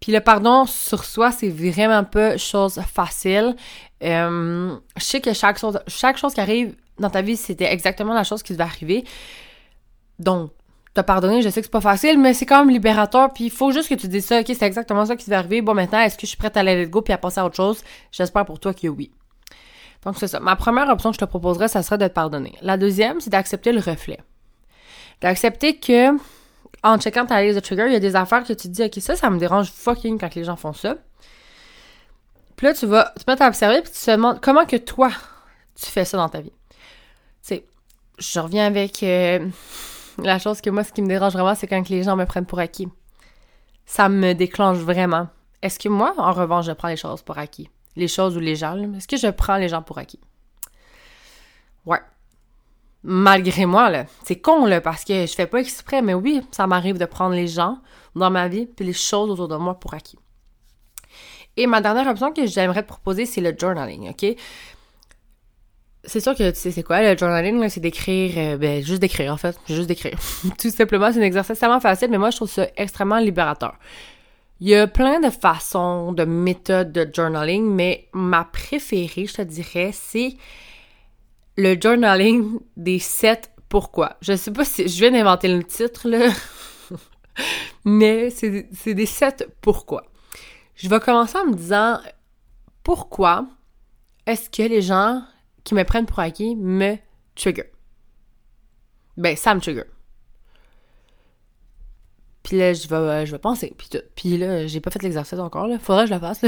Puis 0.00 0.12
le 0.12 0.20
pardon 0.20 0.66
sur 0.66 1.04
soi, 1.04 1.32
c'est 1.32 1.48
vraiment 1.48 2.04
pas 2.04 2.36
chose 2.36 2.80
facile. 2.92 3.56
Euh, 4.04 4.76
je 4.96 5.02
sais 5.02 5.20
que 5.20 5.32
chaque 5.32 5.58
chose, 5.58 5.80
chaque 5.88 6.18
chose 6.18 6.34
qui 6.34 6.40
arrive 6.40 6.76
dans 6.98 7.10
ta 7.10 7.22
vie, 7.22 7.36
c'était 7.36 7.72
exactement 7.72 8.14
la 8.14 8.22
chose 8.22 8.42
qui 8.42 8.52
devait 8.52 8.64
arriver. 8.64 9.04
Donc, 10.18 10.50
te 10.96 11.00
pardonner, 11.02 11.42
je 11.42 11.48
sais 11.50 11.60
que 11.60 11.66
c'est 11.66 11.70
pas 11.70 11.80
facile, 11.80 12.18
mais 12.18 12.34
c'est 12.34 12.46
quand 12.46 12.60
même 12.60 12.70
libérateur, 12.70 13.32
puis 13.32 13.44
il 13.44 13.50
faut 13.50 13.70
juste 13.70 13.88
que 13.88 13.94
tu 13.94 14.08
dises 14.08 14.24
ça, 14.24 14.40
ok, 14.40 14.46
c'est 14.46 14.62
exactement 14.62 15.04
ça 15.04 15.14
qui 15.14 15.26
devait 15.26 15.36
arriver. 15.36 15.62
Bon, 15.62 15.74
maintenant, 15.74 16.00
est-ce 16.00 16.16
que 16.16 16.22
je 16.22 16.28
suis 16.28 16.36
prête 16.36 16.56
à 16.56 16.60
aller 16.60 16.74
let 16.74 16.86
go 16.86 17.02
puis 17.02 17.12
à 17.12 17.18
passer 17.18 17.40
à 17.40 17.44
autre 17.44 17.56
chose? 17.56 17.82
J'espère 18.10 18.46
pour 18.46 18.58
toi 18.58 18.72
que 18.72 18.88
oui. 18.88 19.12
Donc, 20.04 20.16
c'est 20.18 20.28
ça. 20.28 20.40
Ma 20.40 20.56
première 20.56 20.88
option 20.88 21.10
que 21.10 21.16
je 21.16 21.20
te 21.20 21.24
proposerais, 21.24 21.68
ça 21.68 21.82
serait 21.82 21.98
de 21.98 22.06
te 22.06 22.12
pardonner. 22.12 22.54
La 22.62 22.76
deuxième, 22.76 23.20
c'est 23.20 23.30
d'accepter 23.30 23.72
le 23.72 23.80
reflet. 23.80 24.18
D'accepter 25.20 25.76
que, 25.78 26.16
en 26.82 26.98
checkant 26.98 27.26
ta 27.26 27.42
liste 27.42 27.56
de 27.56 27.60
triggers, 27.60 27.86
il 27.86 27.92
y 27.92 27.96
a 27.96 28.00
des 28.00 28.16
affaires 28.16 28.42
que 28.42 28.52
tu 28.52 28.56
te 28.56 28.68
dis, 28.68 28.84
ok, 28.84 28.94
ça, 29.00 29.16
ça 29.16 29.28
me 29.30 29.38
dérange 29.38 29.70
fucking 29.70 30.18
quand 30.18 30.34
les 30.34 30.44
gens 30.44 30.56
font 30.56 30.72
ça. 30.72 30.96
Puis 32.56 32.66
là, 32.66 32.74
tu 32.74 32.86
vas 32.86 33.12
te 33.18 33.30
mettre 33.30 33.42
à 33.42 33.48
observer, 33.48 33.82
puis 33.82 33.92
tu 33.92 34.00
te 34.00 34.10
demandes 34.10 34.40
comment 34.40 34.64
que 34.64 34.76
toi, 34.76 35.10
tu 35.74 35.86
fais 35.90 36.06
ça 36.06 36.16
dans 36.16 36.28
ta 36.28 36.40
vie? 36.40 36.52
Tu 36.70 36.76
sais, 37.42 37.64
je 38.18 38.40
reviens 38.40 38.66
avec 38.66 39.02
euh, 39.02 39.46
la 40.18 40.38
chose 40.38 40.60
que 40.60 40.70
moi, 40.70 40.84
ce 40.84 40.92
qui 40.92 41.02
me 41.02 41.08
dérange 41.08 41.32
vraiment, 41.32 41.54
c'est 41.54 41.66
quand 41.66 41.88
les 41.88 42.02
gens 42.02 42.16
me 42.16 42.24
prennent 42.24 42.46
pour 42.46 42.58
acquis. 42.58 42.88
Ça 43.84 44.08
me 44.08 44.32
déclenche 44.32 44.78
vraiment. 44.78 45.28
Est-ce 45.62 45.78
que 45.78 45.88
moi, 45.88 46.14
en 46.18 46.32
revanche, 46.32 46.66
je 46.66 46.72
prends 46.72 46.88
les 46.88 46.96
choses 46.96 47.22
pour 47.22 47.38
acquis? 47.38 47.70
Les 47.96 48.08
choses 48.08 48.36
ou 48.36 48.40
les 48.40 48.56
gens, 48.56 48.76
est-ce 48.94 49.08
que 49.08 49.16
je 49.16 49.28
prends 49.28 49.56
les 49.56 49.68
gens 49.68 49.82
pour 49.82 49.98
acquis? 49.98 50.20
Ouais. 51.84 52.00
Malgré 53.02 53.66
moi, 53.66 53.90
là. 53.90 54.06
C'est 54.24 54.40
con, 54.40 54.66
là, 54.66 54.80
parce 54.80 55.04
que 55.04 55.26
je 55.26 55.34
fais 55.34 55.46
pas 55.46 55.60
exprès, 55.60 56.02
mais 56.02 56.14
oui, 56.14 56.42
ça 56.50 56.66
m'arrive 56.66 56.98
de 56.98 57.04
prendre 57.04 57.34
les 57.34 57.46
gens 57.46 57.78
dans 58.14 58.30
ma 58.30 58.48
vie 58.48 58.66
puis 58.66 58.84
les 58.84 58.92
choses 58.92 59.30
autour 59.30 59.48
de 59.48 59.56
moi 59.56 59.78
pour 59.78 59.94
acquis. 59.94 60.18
Et 61.56 61.66
ma 61.66 61.80
dernière 61.80 62.06
option 62.08 62.32
que 62.32 62.46
j'aimerais 62.46 62.82
te 62.82 62.88
proposer, 62.88 63.24
c'est 63.24 63.40
le 63.40 63.54
journaling, 63.56 64.10
OK? 64.10 64.36
C'est 66.06 66.20
sûr 66.20 66.34
que 66.34 66.50
tu 66.50 66.56
sais 66.56 66.70
c'est 66.70 66.82
quoi 66.82 67.02
le 67.02 67.18
journaling 67.18 67.68
c'est 67.68 67.80
d'écrire 67.80 68.32
euh, 68.36 68.56
ben 68.56 68.84
juste 68.84 69.00
d'écrire 69.00 69.32
en 69.32 69.36
fait, 69.36 69.58
juste 69.68 69.88
d'écrire. 69.88 70.16
Tout 70.58 70.70
simplement, 70.70 71.12
c'est 71.12 71.20
un 71.20 71.22
exercice 71.22 71.58
tellement 71.58 71.80
facile 71.80 72.10
mais 72.10 72.18
moi 72.18 72.30
je 72.30 72.36
trouve 72.36 72.50
ça 72.50 72.66
extrêmement 72.76 73.18
libérateur. 73.18 73.74
Il 74.60 74.68
y 74.68 74.74
a 74.74 74.86
plein 74.86 75.20
de 75.20 75.28
façons, 75.28 76.12
de 76.12 76.24
méthodes 76.24 76.90
de 76.90 77.06
journaling, 77.12 77.66
mais 77.66 78.08
ma 78.14 78.44
préférée, 78.44 79.26
je 79.26 79.34
te 79.34 79.42
dirais, 79.42 79.90
c'est 79.92 80.36
le 81.58 81.78
journaling 81.78 82.58
des 82.76 82.98
sept 82.98 83.50
pourquoi. 83.68 84.16
Je 84.22 84.34
sais 84.34 84.52
pas 84.52 84.64
si 84.64 84.88
je 84.88 84.98
viens 84.98 85.10
d'inventer 85.10 85.48
le 85.48 85.62
titre 85.62 86.08
là, 86.08 86.30
mais 87.84 88.30
c'est 88.30 88.94
des 88.94 89.06
sept 89.06 89.46
pourquoi. 89.60 90.04
Je 90.74 90.88
vais 90.88 91.00
commencer 91.00 91.36
en 91.36 91.46
me 91.46 91.54
disant 91.54 91.98
pourquoi 92.82 93.46
est-ce 94.26 94.48
que 94.48 94.62
les 94.62 94.82
gens 94.82 95.22
qui 95.66 95.74
me 95.74 95.84
prennent 95.84 96.06
pour 96.06 96.20
acquis 96.20 96.54
me 96.56 96.96
trigger? 97.34 97.72
Ben, 99.16 99.36
ça 99.36 99.54
me 99.54 99.60
trigger. 99.60 99.84
Puis 102.44 102.56
là, 102.56 102.72
je 102.72 102.86
vais, 102.86 103.26
je 103.26 103.32
vais 103.32 103.38
penser. 103.38 103.74
Puis, 103.76 103.88
puis 104.14 104.38
là, 104.38 104.68
j'ai 104.68 104.80
pas 104.80 104.92
fait 104.92 105.02
l'exercice 105.02 105.38
encore. 105.38 105.66
Là. 105.66 105.78
Faudrait 105.80 106.04
que 106.04 106.10
je 106.10 106.14
le 106.14 106.20
fasse. 106.20 106.42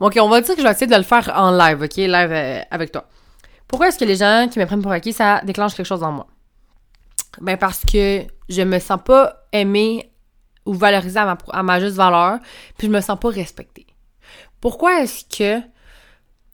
bon, 0.00 0.06
ok, 0.08 0.18
on 0.20 0.28
va 0.28 0.40
dire 0.40 0.56
que 0.56 0.60
je 0.60 0.66
vais 0.66 0.72
essayer 0.72 0.88
de 0.88 0.96
le 0.96 1.04
faire 1.04 1.32
en 1.36 1.56
live, 1.56 1.80
ok? 1.80 1.96
Live 1.96 2.32
euh, 2.32 2.60
avec 2.72 2.90
toi. 2.90 3.06
Pourquoi 3.68 3.88
est-ce 3.88 3.98
que 3.98 4.04
les 4.04 4.16
gens 4.16 4.48
qui 4.50 4.58
me 4.58 4.66
prennent 4.66 4.82
pour 4.82 4.90
acquis, 4.90 5.12
ça 5.12 5.40
déclenche 5.44 5.74
quelque 5.74 5.86
chose 5.86 6.02
en 6.02 6.10
moi? 6.10 6.26
Ben 7.40 7.56
parce 7.56 7.82
que 7.84 8.24
je 8.48 8.62
me 8.62 8.80
sens 8.80 9.00
pas 9.04 9.46
aimée 9.52 10.12
ou 10.66 10.74
valoriser 10.74 11.18
à 11.18 11.24
ma, 11.24 11.38
à 11.52 11.62
ma 11.62 11.78
juste 11.78 11.96
valeur, 11.96 12.38
puis 12.76 12.88
je 12.88 12.92
me 12.92 13.00
sens 13.00 13.18
pas 13.18 13.30
respectée. 13.30 13.86
Pourquoi 14.60 15.02
est-ce 15.02 15.24
que 15.24 15.64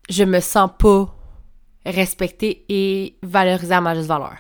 je 0.09 0.25
me 0.25 0.41
sens 0.41 0.71
pas 0.79 1.15
respectée 1.85 2.65
et 2.69 3.19
valorisée 3.23 3.75
à 3.75 3.81
ma 3.81 3.95
juste 3.95 4.09
valeur? 4.09 4.37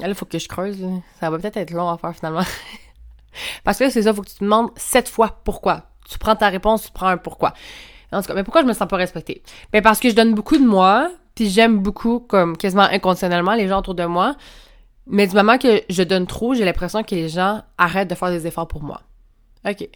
Là, 0.00 0.08
il 0.08 0.14
faut 0.14 0.26
que 0.26 0.38
je 0.38 0.48
creuse. 0.48 0.84
Ça 1.18 1.30
va 1.30 1.38
peut-être 1.38 1.56
être 1.56 1.72
long 1.72 1.88
à 1.88 1.98
faire 1.98 2.14
finalement. 2.14 2.44
Parce 3.64 3.78
que 3.78 3.90
c'est 3.90 4.02
ça, 4.02 4.10
il 4.10 4.16
faut 4.16 4.22
que 4.22 4.28
tu 4.28 4.36
te 4.36 4.44
demandes 4.44 4.70
sept 4.76 5.08
fois 5.08 5.40
pourquoi. 5.44 5.84
Tu 6.08 6.18
prends 6.18 6.36
ta 6.36 6.48
réponse, 6.48 6.84
tu 6.84 6.92
prends 6.92 7.08
un 7.08 7.16
pourquoi. 7.16 7.52
En 8.12 8.22
tout 8.22 8.28
cas, 8.28 8.34
mais 8.34 8.44
pourquoi 8.44 8.62
je 8.62 8.66
me 8.66 8.72
sens 8.72 8.88
pas 8.88 8.96
respectée? 8.96 9.42
Ben 9.72 9.82
parce 9.82 10.00
que 10.00 10.08
je 10.08 10.14
donne 10.14 10.34
beaucoup 10.34 10.56
de 10.56 10.64
moi, 10.64 11.10
puis 11.34 11.50
j'aime 11.50 11.78
beaucoup, 11.78 12.20
comme 12.20 12.56
quasiment 12.56 12.82
inconditionnellement, 12.82 13.54
les 13.54 13.68
gens 13.68 13.80
autour 13.80 13.94
de 13.94 14.04
moi. 14.04 14.34
Mais 15.06 15.26
du 15.26 15.34
moment 15.34 15.58
que 15.58 15.82
je 15.88 16.02
donne 16.02 16.26
trop, 16.26 16.54
j'ai 16.54 16.64
l'impression 16.64 17.02
que 17.02 17.14
les 17.14 17.28
gens 17.28 17.62
arrêtent 17.76 18.08
de 18.08 18.14
faire 18.14 18.30
des 18.30 18.46
efforts 18.46 18.68
pour 18.68 18.82
moi. 18.82 19.02
OK. 19.68 19.88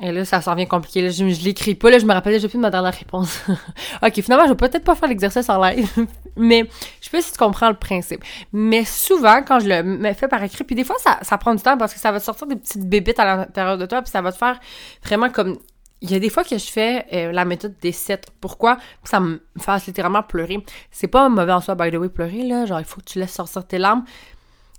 Et 0.00 0.10
là, 0.10 0.24
ça 0.24 0.40
s'en 0.40 0.54
vient 0.54 0.66
compliqué. 0.66 1.02
Là, 1.02 1.10
je, 1.10 1.28
je 1.28 1.44
l'écris 1.44 1.74
pas. 1.74 1.90
Là, 1.90 1.98
je 1.98 2.06
me 2.06 2.12
rappelle 2.12 2.32
déjà 2.32 2.48
plus 2.48 2.56
de 2.56 2.62
ma 2.62 2.70
dernière 2.70 2.94
réponse. 2.94 3.42
ok, 4.02 4.20
finalement, 4.22 4.44
je 4.46 4.50
vais 4.50 4.56
peut-être 4.56 4.84
pas 4.84 4.94
faire 4.94 5.08
l'exercice 5.08 5.48
en 5.50 5.62
live. 5.62 5.88
mais 6.36 6.66
je 7.00 7.04
sais 7.04 7.10
pas 7.10 7.20
si 7.20 7.32
tu 7.32 7.38
comprends 7.38 7.68
le 7.68 7.76
principe. 7.76 8.24
Mais 8.52 8.84
souvent, 8.84 9.42
quand 9.46 9.60
je 9.60 9.68
le 9.68 10.14
fais 10.14 10.28
par 10.28 10.42
écrit, 10.42 10.64
puis 10.64 10.74
des 10.74 10.84
fois, 10.84 10.96
ça, 10.98 11.18
ça 11.22 11.36
prend 11.36 11.54
du 11.54 11.62
temps 11.62 11.76
parce 11.76 11.92
que 11.92 12.00
ça 12.00 12.10
va 12.10 12.20
te 12.20 12.24
sortir 12.24 12.46
des 12.46 12.56
petites 12.56 12.88
bébites 12.88 13.18
à 13.18 13.36
l'intérieur 13.36 13.76
de 13.76 13.86
toi, 13.86 14.00
puis 14.00 14.10
ça 14.10 14.22
va 14.22 14.32
te 14.32 14.38
faire 14.38 14.58
vraiment 15.04 15.28
comme 15.28 15.58
il 16.00 16.10
y 16.10 16.14
a 16.16 16.18
des 16.18 16.30
fois 16.30 16.42
que 16.42 16.58
je 16.58 16.66
fais 16.66 17.06
euh, 17.12 17.30
la 17.30 17.44
méthode 17.44 17.74
des 17.80 17.92
sept. 17.92 18.26
Pourquoi? 18.40 18.76
Ça 19.04 19.20
me 19.20 19.40
fasse 19.60 19.86
littéralement 19.86 20.24
pleurer. 20.24 20.58
C'est 20.90 21.06
pas 21.06 21.28
mauvais 21.28 21.52
en 21.52 21.60
soi, 21.60 21.76
by 21.76 21.92
the 21.92 21.94
way, 21.94 22.08
pleurer, 22.08 22.42
là. 22.42 22.66
Genre, 22.66 22.80
il 22.80 22.84
faut 22.84 23.00
que 23.00 23.06
tu 23.06 23.20
laisses 23.20 23.32
sortir 23.34 23.64
tes 23.64 23.78
larmes. 23.78 24.04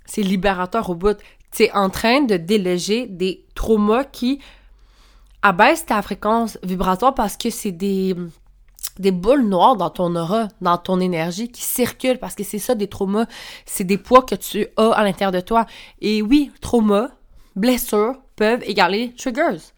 C'est 0.04 0.20
libérateur 0.20 0.90
au 0.90 0.94
bout. 0.94 1.16
Tu 1.50 1.62
es 1.62 1.72
en 1.72 1.88
train 1.88 2.20
de 2.20 2.36
déléger 2.36 3.06
des 3.06 3.42
traumas 3.54 4.04
qui 4.04 4.38
abaissent 5.44 5.86
ta 5.86 6.00
fréquence 6.02 6.58
vibratoire 6.64 7.14
parce 7.14 7.36
que 7.36 7.50
c'est 7.50 7.70
des 7.70 8.16
des 8.98 9.10
boules 9.10 9.42
noires 9.42 9.76
dans 9.76 9.90
ton 9.90 10.14
aura, 10.14 10.48
dans 10.60 10.78
ton 10.78 11.00
énergie 11.00 11.50
qui 11.50 11.62
circulent 11.62 12.18
parce 12.18 12.34
que 12.34 12.44
c'est 12.44 12.60
ça 12.60 12.74
des 12.74 12.86
traumas, 12.86 13.26
c'est 13.66 13.84
des 13.84 13.98
poids 13.98 14.22
que 14.22 14.36
tu 14.36 14.66
as 14.76 14.90
à 14.90 15.02
l'intérieur 15.02 15.32
de 15.32 15.40
toi. 15.40 15.66
Et 16.00 16.22
oui, 16.22 16.52
traumas, 16.60 17.08
blessures 17.56 18.14
peuvent 18.36 18.62
égaler 18.64 19.12
triggers. 19.16 19.73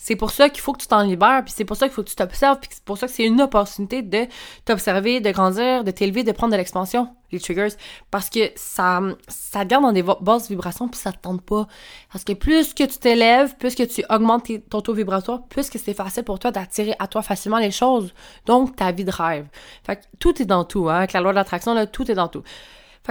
C'est 0.00 0.14
pour 0.14 0.30
ça 0.30 0.48
qu'il 0.48 0.60
faut 0.60 0.72
que 0.72 0.80
tu 0.80 0.86
t'en 0.86 1.02
libères, 1.02 1.42
puis 1.44 1.52
c'est 1.54 1.64
pour 1.64 1.76
ça 1.76 1.86
qu'il 1.88 1.94
faut 1.94 2.04
que 2.04 2.08
tu 2.08 2.14
t'observes, 2.14 2.60
puis 2.60 2.70
c'est 2.72 2.84
pour 2.84 2.96
ça 2.96 3.08
que 3.08 3.12
c'est 3.12 3.24
une 3.24 3.42
opportunité 3.42 4.00
de 4.00 4.26
t'observer, 4.64 5.18
de 5.18 5.30
grandir, 5.32 5.82
de 5.82 5.90
t'élever, 5.90 6.22
de 6.22 6.30
prendre 6.30 6.52
de 6.52 6.56
l'expansion, 6.56 7.08
les 7.32 7.40
triggers, 7.40 7.74
parce 8.12 8.30
que 8.30 8.52
ça, 8.54 9.02
ça 9.26 9.64
te 9.64 9.68
garde 9.68 9.82
dans 9.82 9.92
des 9.92 10.04
basses 10.04 10.48
vibrations, 10.48 10.86
puis 10.86 11.00
ça 11.00 11.10
te 11.10 11.18
tente 11.18 11.42
pas. 11.42 11.66
Parce 12.12 12.22
que 12.22 12.32
plus 12.32 12.74
que 12.74 12.84
tu 12.84 12.98
t'élèves, 12.98 13.56
plus 13.56 13.74
que 13.74 13.82
tu 13.82 14.04
augmentes 14.08 14.48
ton 14.70 14.80
taux 14.82 14.94
vibratoire, 14.94 15.42
plus 15.48 15.68
que 15.68 15.80
c'est 15.80 15.94
facile 15.94 16.22
pour 16.22 16.38
toi 16.38 16.52
d'attirer 16.52 16.94
à 17.00 17.08
toi 17.08 17.22
facilement 17.22 17.58
les 17.58 17.72
choses, 17.72 18.14
donc 18.46 18.76
ta 18.76 18.92
vie 18.92 19.04
de 19.04 19.10
rêve. 19.10 19.46
Fait 19.82 19.96
que 19.96 20.02
tout 20.20 20.40
est 20.40 20.46
dans 20.46 20.62
tout, 20.64 20.88
hein, 20.88 20.98
avec 20.98 21.12
la 21.12 21.20
loi 21.20 21.32
de 21.32 21.36
l'attraction, 21.36 21.74
tout 21.86 22.08
est 22.08 22.14
dans 22.14 22.28
tout 22.28 22.44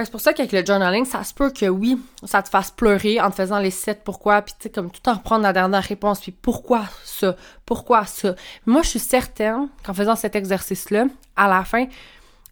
c'est 0.04 0.10
pour 0.10 0.20
ça 0.20 0.32
qu'avec 0.32 0.52
le 0.52 0.64
journaling, 0.64 1.04
ça 1.04 1.24
se 1.24 1.34
peut 1.34 1.50
que 1.50 1.66
oui, 1.66 2.00
ça 2.24 2.42
te 2.42 2.48
fasse 2.48 2.70
pleurer 2.70 3.20
en 3.20 3.30
te 3.30 3.36
faisant 3.36 3.58
les 3.58 3.70
sept 3.70 4.02
pourquoi, 4.04 4.42
puis 4.42 4.54
tu 4.58 4.64
sais, 4.64 4.70
comme 4.70 4.90
tout 4.90 5.06
en 5.08 5.14
reprendre 5.14 5.42
la 5.42 5.52
dernière 5.52 5.82
réponse, 5.82 6.20
puis 6.20 6.32
pourquoi 6.32 6.84
ça, 7.04 7.36
pourquoi 7.66 8.06
ça. 8.06 8.34
Moi, 8.66 8.82
je 8.82 8.90
suis 8.90 8.98
certaine 8.98 9.68
qu'en 9.84 9.94
faisant 9.94 10.16
cet 10.16 10.36
exercice-là, 10.36 11.06
à 11.36 11.48
la 11.48 11.64
fin, 11.64 11.86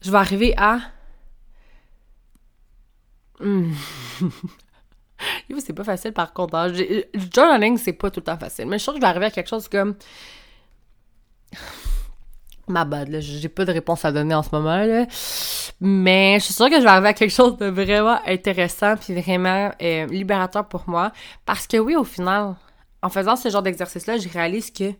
je 0.02 0.10
vais 0.10 0.18
arriver 0.18 0.54
à... 0.56 0.80
Hmm. 3.38 3.72
c'est 5.58 5.72
pas 5.72 5.84
facile 5.84 6.12
par 6.12 6.32
contre. 6.32 6.54
Hein. 6.54 6.68
Le 6.68 7.04
journaling, 7.34 7.76
c'est 7.78 7.92
pas 7.92 8.10
tout 8.10 8.20
le 8.20 8.24
temps 8.24 8.38
facile. 8.38 8.66
Mais 8.66 8.78
je 8.78 8.82
suis 8.82 8.92
que 8.92 8.96
je 8.96 9.00
vais 9.00 9.06
arriver 9.06 9.26
à 9.26 9.30
quelque 9.30 9.48
chose 9.48 9.68
comme 9.68 9.94
ma 12.68 12.84
bad, 12.84 13.08
là, 13.08 13.20
j'ai 13.20 13.48
pas 13.48 13.64
de 13.64 13.72
réponse 13.72 14.04
à 14.04 14.12
donner 14.12 14.34
en 14.34 14.42
ce 14.42 14.50
moment, 14.52 14.84
là. 14.84 15.06
Mais 15.80 16.36
je 16.38 16.44
suis 16.44 16.54
sûre 16.54 16.68
que 16.68 16.76
je 16.76 16.82
vais 16.82 16.88
arriver 16.88 17.08
à 17.08 17.14
quelque 17.14 17.32
chose 17.32 17.56
de 17.58 17.66
vraiment 17.66 18.18
intéressant 18.26 18.96
puis 18.96 19.20
vraiment 19.20 19.70
euh, 19.82 20.06
libérateur 20.06 20.66
pour 20.66 20.84
moi. 20.88 21.12
Parce 21.44 21.66
que 21.66 21.76
oui, 21.76 21.96
au 21.96 22.04
final, 22.04 22.54
en 23.02 23.08
faisant 23.08 23.36
ce 23.36 23.48
genre 23.48 23.62
d'exercice-là, 23.62 24.18
je 24.18 24.28
réalise 24.28 24.70
que, 24.70 24.92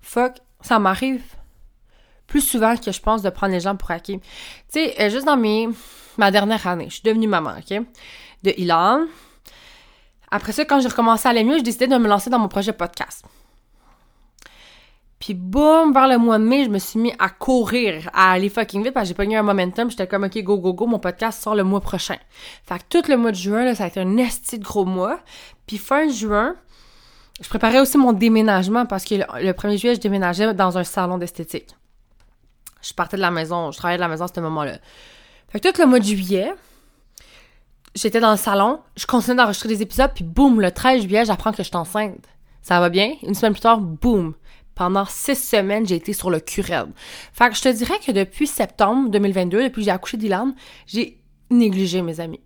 fuck, 0.00 0.34
ça 0.60 0.78
m'arrive 0.78 1.22
plus 2.26 2.40
souvent 2.40 2.76
que 2.76 2.90
je 2.90 3.00
pense 3.00 3.22
de 3.22 3.30
prendre 3.30 3.52
les 3.52 3.60
gens 3.60 3.76
pour 3.76 3.90
acquis. 3.90 4.18
Tu 4.18 4.80
sais, 4.80 4.94
euh, 5.00 5.10
juste 5.10 5.26
dans 5.26 5.36
mes, 5.36 5.68
ma 6.16 6.30
dernière 6.30 6.66
année, 6.66 6.86
je 6.88 6.94
suis 6.94 7.02
devenue 7.02 7.28
maman, 7.28 7.54
OK? 7.58 7.82
De 8.42 8.54
Ilan. 8.56 9.04
Après 10.30 10.52
ça, 10.52 10.64
quand 10.64 10.80
j'ai 10.80 10.88
recommencé 10.88 11.28
à 11.28 11.30
aller 11.30 11.44
mieux, 11.44 11.56
j'ai 11.58 11.62
décidé 11.62 11.86
de 11.86 11.96
me 11.96 12.08
lancer 12.08 12.30
dans 12.30 12.38
mon 12.38 12.48
projet 12.48 12.72
podcast. 12.72 13.24
Puis 15.24 15.32
boum, 15.32 15.94
vers 15.94 16.06
le 16.06 16.18
mois 16.18 16.38
de 16.38 16.44
mai, 16.44 16.64
je 16.64 16.68
me 16.68 16.78
suis 16.78 16.98
mis 16.98 17.14
à 17.18 17.30
courir, 17.30 18.10
à 18.12 18.32
aller 18.32 18.50
fucking 18.50 18.82
vite 18.84 18.92
parce 18.92 19.04
que 19.04 19.08
j'ai 19.08 19.14
pas 19.14 19.24
eu 19.24 19.34
un 19.34 19.42
momentum. 19.42 19.88
J'étais 19.88 20.06
comme, 20.06 20.24
OK, 20.24 20.36
go, 20.42 20.58
go, 20.58 20.74
go, 20.74 20.86
mon 20.86 20.98
podcast 20.98 21.42
sort 21.42 21.54
le 21.54 21.64
mois 21.64 21.80
prochain. 21.80 22.18
Fait 22.66 22.78
que 22.78 22.84
tout 22.90 23.10
le 23.10 23.16
mois 23.16 23.30
de 23.30 23.36
juin, 23.36 23.64
là, 23.64 23.74
ça 23.74 23.84
a 23.84 23.86
été 23.86 24.00
un 24.00 24.18
esti 24.18 24.58
de 24.58 24.64
gros 24.64 24.84
mois. 24.84 25.18
Puis 25.66 25.78
fin 25.78 26.10
juin, 26.10 26.56
je 27.40 27.48
préparais 27.48 27.80
aussi 27.80 27.96
mon 27.96 28.12
déménagement 28.12 28.84
parce 28.84 29.06
que 29.06 29.14
le, 29.14 29.52
1er 29.52 29.78
juillet, 29.78 29.94
je 29.94 30.00
déménageais 30.00 30.52
dans 30.52 30.76
un 30.76 30.84
salon 30.84 31.16
d'esthétique. 31.16 31.74
Je 32.82 32.92
partais 32.92 33.16
de 33.16 33.22
la 33.22 33.30
maison, 33.30 33.70
je 33.70 33.78
travaillais 33.78 33.96
de 33.96 34.02
la 34.02 34.08
maison 34.08 34.26
à 34.26 34.28
ce 34.28 34.40
moment-là. 34.40 34.76
Fait 35.48 35.58
que 35.58 35.72
tout 35.72 35.80
le 35.80 35.86
mois 35.86 36.00
de 36.00 36.04
juillet, 36.04 36.52
j'étais 37.94 38.20
dans 38.20 38.32
le 38.32 38.36
salon, 38.36 38.80
je 38.94 39.06
continuais 39.06 39.38
d'enregistrer 39.38 39.70
des 39.70 39.80
épisodes, 39.80 40.10
puis 40.14 40.22
boum, 40.22 40.60
le 40.60 40.70
13 40.70 41.00
juillet, 41.00 41.24
j'apprends 41.24 41.52
que 41.52 41.62
je 41.62 41.68
suis 41.68 41.76
enceinte. 41.76 42.26
Ça 42.60 42.78
va 42.78 42.90
bien? 42.90 43.14
Une 43.22 43.34
semaine 43.34 43.52
plus 43.52 43.60
tard, 43.60 43.80
boum, 43.80 44.34
pendant 44.74 45.04
six 45.04 45.36
semaines, 45.36 45.86
j'ai 45.86 45.96
été 45.96 46.12
sur 46.12 46.30
le 46.30 46.40
curel. 46.40 46.86
Fait 47.32 47.48
que 47.48 47.56
je 47.56 47.62
te 47.62 47.68
dirais 47.68 47.98
que 48.04 48.12
depuis 48.12 48.46
septembre 48.46 49.10
2022, 49.10 49.64
depuis 49.64 49.80
que 49.80 49.84
j'ai 49.84 49.90
accouché 49.90 50.16
d'Ilan, 50.16 50.54
j'ai 50.86 51.20
négligé 51.50 52.02
mes 52.02 52.20
amis. 52.20 52.40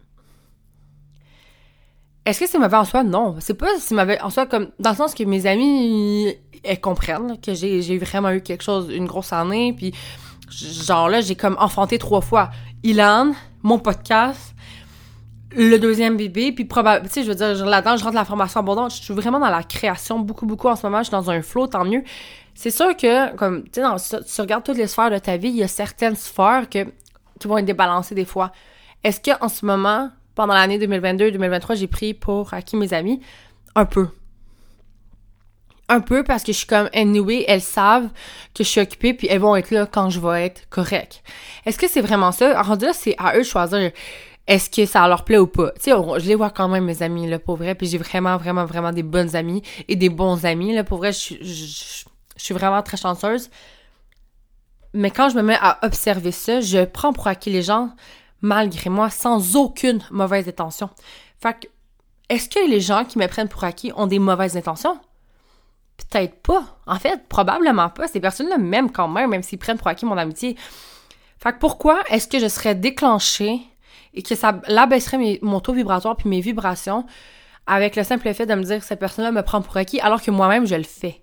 Est-ce 2.27 2.41
que 2.41 2.47
c'est 2.47 2.59
mauvais 2.59 2.77
en 2.77 2.85
soi? 2.85 3.05
Non. 3.05 3.37
C'est 3.41 3.55
pas 3.55 3.79
si 3.79 3.95
mauvais 3.95 4.21
en 4.21 4.29
soi 4.29 4.47
comme, 4.47 4.71
dans 4.79 4.91
le 4.91 4.97
sens 4.97 5.14
que 5.14 5.25
mes 5.25 5.47
amis, 5.47 6.35
elles 6.62 6.81
comprennent 6.81 7.41
que 7.41 7.55
j'ai 7.55 7.99
vraiment 7.99 8.31
eu 8.31 8.43
quelque 8.43 8.62
chose, 8.62 8.91
une 8.93 9.07
grosse 9.07 9.33
année, 9.33 9.73
puis 9.73 9.95
genre 10.51 11.09
là, 11.09 11.23
j'ai 11.23 11.37
comme 11.37 11.57
enfanté 11.59 11.99
trois 11.99 12.21
fois. 12.21 12.51
Ilan, 12.83 13.33
mon 13.62 13.79
podcast, 13.79 14.55
le 15.51 15.79
deuxième 15.79 16.17
bébé, 16.17 16.53
puis 16.53 16.65
probablement, 16.65 17.09
tu 17.09 17.15
sais, 17.15 17.23
je 17.23 17.29
veux 17.29 17.35
dire, 17.35 17.65
là-dedans, 17.65 17.97
je 17.97 18.05
rentre 18.05 18.17
la 18.17 18.25
formation 18.25 18.61
abondante, 18.61 18.95
je 18.95 19.03
suis 19.03 19.15
vraiment 19.15 19.41
dans 19.41 19.49
la 19.49 19.63
création 19.63 20.19
beaucoup, 20.19 20.47
beaucoup 20.47 20.69
en 20.69 20.77
ce 20.77 20.87
moment, 20.87 20.99
je 20.99 21.05
suis 21.05 21.13
dans 21.13 21.31
un 21.31 21.43
flow, 21.43 21.67
tant 21.67 21.85
mieux. 21.85 22.03
C'est 22.55 22.71
sûr 22.71 22.97
que, 22.97 23.35
comme, 23.37 23.65
tu 23.65 23.81
sais, 23.99 24.19
tu 24.23 24.41
regardes 24.41 24.65
toutes 24.65 24.77
les 24.77 24.87
sphères 24.87 25.11
de 25.11 25.19
ta 25.19 25.37
vie, 25.37 25.49
il 25.49 25.57
y 25.57 25.63
a 25.63 25.69
certaines 25.69 26.17
sphères 26.17 26.69
que, 26.69 26.85
qui 27.39 27.49
vont 27.49 27.57
être 27.59 27.65
débalancées 27.65 28.15
des 28.15 28.25
fois. 28.25 28.53
Est-ce 29.05 29.21
que 29.21 29.31
en 29.43 29.49
ce 29.49 29.65
moment, 29.65 30.11
pendant 30.35 30.55
l'année 30.55 30.79
2022-2023, 30.79 31.77
j'ai 31.77 31.87
pris 31.87 32.15
pour 32.15 32.53
acquis 32.53 32.77
mes 32.77 32.93
amis? 32.93 33.21
Un 33.75 33.85
peu. 33.85 34.09
Un 35.89 36.01
peu 36.01 36.23
parce 36.23 36.43
que 36.43 36.53
je 36.53 36.59
suis 36.59 36.67
comme 36.67 36.91
anyway, 36.93 37.45
elles 37.49 37.63
savent 37.63 38.09
que 38.55 38.63
je 38.63 38.69
suis 38.69 38.81
occupée 38.81 39.15
puis 39.15 39.27
elles 39.31 39.41
vont 39.41 39.57
être 39.57 39.71
là 39.71 39.87
quand 39.87 40.11
je 40.11 40.21
vais 40.21 40.47
être 40.47 40.69
correcte. 40.69 41.23
Est-ce 41.65 41.79
que 41.79 41.89
c'est 41.89 42.03
vraiment 42.03 42.33
ça? 42.33 42.59
Alors 42.59 42.77
là, 42.77 42.93
c'est 42.93 43.15
à 43.19 43.37
eux 43.37 43.39
de 43.39 43.45
choisir 43.45 43.91
est-ce 44.49 44.71
que 44.71 44.87
ça 44.87 45.07
leur 45.07 45.25
plaît 45.25 45.39
ou 45.39 45.47
pas? 45.47 45.71
Tu 45.73 45.83
sais, 45.83 45.91
je 45.91 46.27
les 46.27 46.35
vois 46.35 46.51
quand 46.51 46.69
même, 46.69 46.85
mes 46.85 47.03
amis, 47.03 47.29
là, 47.29 47.39
pour 47.39 47.57
vrai. 47.57 47.75
Puis 47.75 47.87
j'ai 47.87 47.99
vraiment, 47.99 48.37
vraiment, 48.39 48.65
vraiment 48.65 48.93
des 48.93 49.03
bonnes 49.03 49.37
amies 49.37 49.63
et 49.87 49.95
des 49.95 50.09
bons 50.09 50.45
amis, 50.47 50.75
là. 50.75 50.83
Pour 50.83 50.99
vrai, 50.99 51.13
je, 51.13 51.35
je 51.43 52.05
suis 52.37 52.55
vraiment 52.55 52.83
très 52.83 52.97
chanceuse. 52.97 53.51
Mais 54.95 55.11
quand 55.11 55.29
je 55.29 55.37
me 55.37 55.43
mets 55.43 55.59
à 55.61 55.79
observer 55.83 56.33
ça, 56.33 56.61
je 56.61 56.85
prends 56.87 57.13
pour 57.13 57.27
acquis 57.27 57.51
les 57.51 57.63
gens 57.63 57.91
malgré 58.41 58.89
moi, 58.89 59.11
sans 59.11 59.57
aucune 59.57 60.01
mauvaise 60.11 60.49
intention. 60.49 60.89
Fait 61.43 61.55
que, 61.61 61.67
est-ce 62.29 62.49
que 62.49 62.69
les 62.69 62.81
gens 62.81 63.05
qui 63.05 63.19
me 63.19 63.27
prennent 63.27 63.49
pour 63.49 63.65
acquis 63.65 63.93
ont 63.97 64.07
des 64.07 64.19
mauvaises 64.19 64.57
intentions? 64.57 64.99
Peut-être 65.97 66.41
pas. 66.43 66.79
En 66.87 66.99
fait, 66.99 67.27
probablement 67.29 67.91
pas. 67.91 68.09
Ces 68.09 68.21
personnes-là 68.21 68.57
m'aiment 68.57 68.93
quand 68.93 69.09
même, 69.09 69.31
même 69.31 69.43
s'ils 69.43 69.59
prennent 69.59 69.79
pour 69.79 69.89
acquis 69.89 70.07
mon 70.07 70.17
amitié. 70.17 70.57
Fait 71.39 71.53
que 71.53 71.59
pourquoi 71.59 72.03
est-ce 72.09 72.29
que 72.29 72.39
je 72.39 72.49
serais 72.49 72.75
déclenchée 72.75 73.61
et 74.19 74.23
que 74.23 74.35
ça 74.35 74.61
l'abaisserait 74.69 75.39
mon 75.43 75.61
taux 75.61 75.73
vibratoire 75.73 76.17
puis 76.17 76.29
mes 76.29 76.41
vibrations 76.41 77.07
avec 77.67 77.97
le 77.97 78.03
simple 78.03 78.33
fait 78.35 78.47
de 78.47 78.55
me 78.55 78.63
dire 78.63 78.79
que 78.81 78.85
cette 78.85 78.99
personne-là 78.99 79.31
me 79.31 79.43
prend 79.43 79.63
pour 79.63 79.77
acquis 79.77 80.01
alors 80.01 80.21
que 80.23 80.31
moi-même 80.31 80.67
je 80.67 80.75
le 80.75 80.83
fais. 80.83 81.23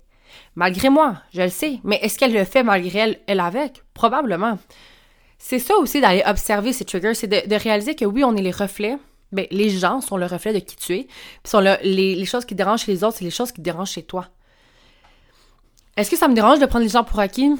Malgré 0.55 0.89
moi, 0.89 1.15
je 1.33 1.41
le 1.41 1.49
sais. 1.49 1.79
Mais 1.83 1.99
est-ce 2.01 2.17
qu'elle 2.17 2.33
le 2.33 2.43
fait 2.45 2.63
malgré 2.63 2.99
elle, 2.99 3.19
elle 3.27 3.39
avec? 3.39 3.83
Probablement 3.93 4.57
c'est 5.37 5.59
ça 5.59 5.75
aussi 5.75 6.01
d'aller 6.01 6.23
observer 6.25 6.73
ces 6.73 6.85
triggers, 6.85 7.13
c'est 7.13 7.27
de, 7.27 7.55
réaliser 7.55 7.93
que 7.93 8.05
oui, 8.05 8.23
on 8.23 8.35
est 8.35 8.41
les 8.41 8.51
reflets. 8.51 8.97
Ben, 9.31 9.45
les 9.51 9.69
gens 9.69 10.01
sont 10.01 10.17
le 10.17 10.25
reflet 10.25 10.53
de 10.53 10.59
qui 10.59 10.75
tu 10.75 10.93
es. 10.93 11.03
Puis 11.03 11.51
sont 11.51 11.59
le, 11.59 11.75
les, 11.83 12.15
les, 12.15 12.25
choses 12.25 12.45
qui 12.45 12.55
dérangent 12.55 12.83
chez 12.83 12.93
les 12.93 13.03
autres, 13.03 13.17
c'est 13.17 13.25
les 13.25 13.31
choses 13.31 13.51
qui 13.51 13.61
dérangent 13.61 13.91
chez 13.91 14.03
toi. 14.03 14.27
Est-ce 15.97 16.09
que 16.09 16.17
ça 16.17 16.27
me 16.27 16.33
dérange 16.33 16.59
de 16.59 16.65
prendre 16.65 16.83
les 16.83 16.89
gens 16.89 17.03
pour 17.03 17.19
acquis? 17.19 17.51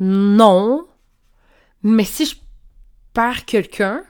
Non. 0.00 0.86
Mais 1.82 2.04
si 2.04 2.26
je 2.26 2.34
perds 3.12 3.44
quelqu'un 3.44 4.02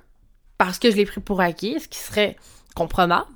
parce 0.59 0.79
que 0.79 0.91
je 0.91 0.97
l'ai 0.97 1.07
pris 1.07 1.21
pour 1.21 1.41
acquis, 1.41 1.81
ce 1.81 1.89
qui 1.89 1.99
serait 1.99 2.37
comprenable, 2.75 3.31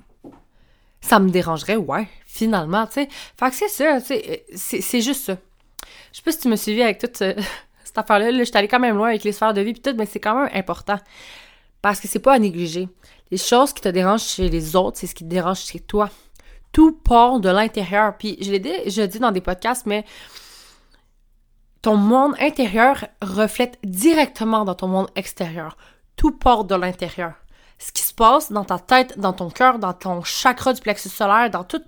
ça 1.01 1.19
me 1.19 1.29
dérangerait, 1.29 1.75
ouais, 1.75 2.07
finalement, 2.25 2.85
tu 2.87 2.93
sais. 2.93 3.09
Fait 3.39 3.49
que 3.49 3.55
c'est 3.55 3.69
ça, 3.69 3.99
sais, 3.99 4.45
c'est 4.55 5.01
juste 5.01 5.25
ça. 5.25 5.37
Je 6.11 6.17
sais 6.17 6.23
pas 6.23 6.31
si 6.31 6.39
tu 6.39 6.47
me 6.47 6.55
suivi 6.55 6.81
avec 6.81 6.99
toute 6.99 7.17
cette 7.83 7.97
affaire-là, 7.97 8.31
là, 8.31 8.39
je 8.39 8.43
suis 8.43 8.57
allée 8.57 8.67
quand 8.67 8.79
même 8.79 8.95
loin 8.95 9.09
avec 9.09 9.23
les 9.23 9.31
sphères 9.31 9.53
de 9.53 9.61
vie 9.61 9.73
puis 9.73 9.81
tout, 9.81 9.95
mais 9.97 10.05
c'est 10.05 10.19
quand 10.19 10.35
même 10.35 10.49
important. 10.53 10.99
Parce 11.81 11.99
que 11.99 12.07
c'est 12.07 12.19
pas 12.19 12.33
à 12.33 12.39
négliger. 12.39 12.89
Les 13.31 13.37
choses 13.37 13.73
qui 13.73 13.81
te 13.81 13.89
dérangent 13.89 14.23
chez 14.23 14.49
les 14.49 14.75
autres, 14.75 14.97
c'est 14.97 15.07
ce 15.07 15.15
qui 15.15 15.23
te 15.23 15.29
dérange 15.29 15.59
chez 15.59 15.79
toi. 15.79 16.09
Tout 16.71 16.91
part 16.91 17.39
de 17.39 17.49
l'intérieur. 17.49 18.17
Puis 18.17 18.37
je 18.41 18.51
l'ai 18.51 19.07
dit 19.07 19.19
dans 19.19 19.31
des 19.31 19.41
podcasts, 19.41 19.85
mais 19.85 20.05
ton 21.85 21.97
monde 21.97 22.33
intérieur 22.39 23.05
reflète 23.21 23.77
directement 23.83 24.65
dans 24.65 24.73
ton 24.73 24.87
monde 24.87 25.11
extérieur. 25.15 25.77
Tout 26.15 26.31
part 26.31 26.63
de 26.63 26.73
l'intérieur. 26.73 27.33
Ce 27.77 27.91
qui 27.91 28.01
se 28.01 28.11
passe 28.11 28.51
dans 28.51 28.65
ta 28.65 28.79
tête, 28.79 29.19
dans 29.19 29.33
ton 29.33 29.51
cœur, 29.51 29.77
dans 29.77 29.93
ton 29.93 30.23
chakra 30.23 30.73
du 30.73 30.81
plexus 30.81 31.09
solaire, 31.09 31.51
dans 31.51 31.63
toutes 31.63 31.85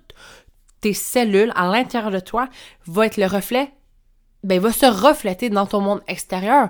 tes 0.80 0.94
cellules 0.94 1.52
à 1.56 1.66
l'intérieur 1.66 2.12
de 2.12 2.20
toi, 2.20 2.48
va 2.86 3.06
être 3.06 3.16
le 3.16 3.26
reflet 3.26 3.72
ben, 4.44 4.60
va 4.60 4.70
se 4.70 4.86
refléter 4.86 5.50
dans 5.50 5.66
ton 5.66 5.80
monde 5.80 6.02
extérieur. 6.06 6.68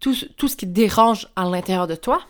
Tout, 0.00 0.14
tout 0.38 0.48
ce 0.48 0.56
qui 0.56 0.66
te 0.66 0.72
dérange 0.72 1.28
à 1.36 1.44
l'intérieur 1.44 1.86
de 1.86 1.94
toi, 1.94 2.22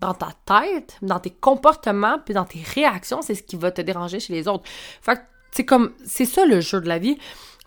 dans 0.00 0.12
ta 0.12 0.32
tête, 0.44 0.98
dans 1.00 1.18
tes 1.18 1.30
comportements, 1.30 2.18
puis 2.22 2.34
dans 2.34 2.44
tes 2.44 2.60
réactions, 2.74 3.22
c'est 3.22 3.34
ce 3.34 3.42
qui 3.42 3.56
va 3.56 3.70
te 3.70 3.80
déranger 3.80 4.20
chez 4.20 4.34
les 4.34 4.48
autres. 4.48 4.64
Fait 5.00 5.18
c'est 5.50 5.64
comme, 5.64 5.94
c'est 6.04 6.26
ça 6.26 6.44
le 6.44 6.60
jeu 6.60 6.82
de 6.82 6.88
la 6.88 6.98
vie. 6.98 7.16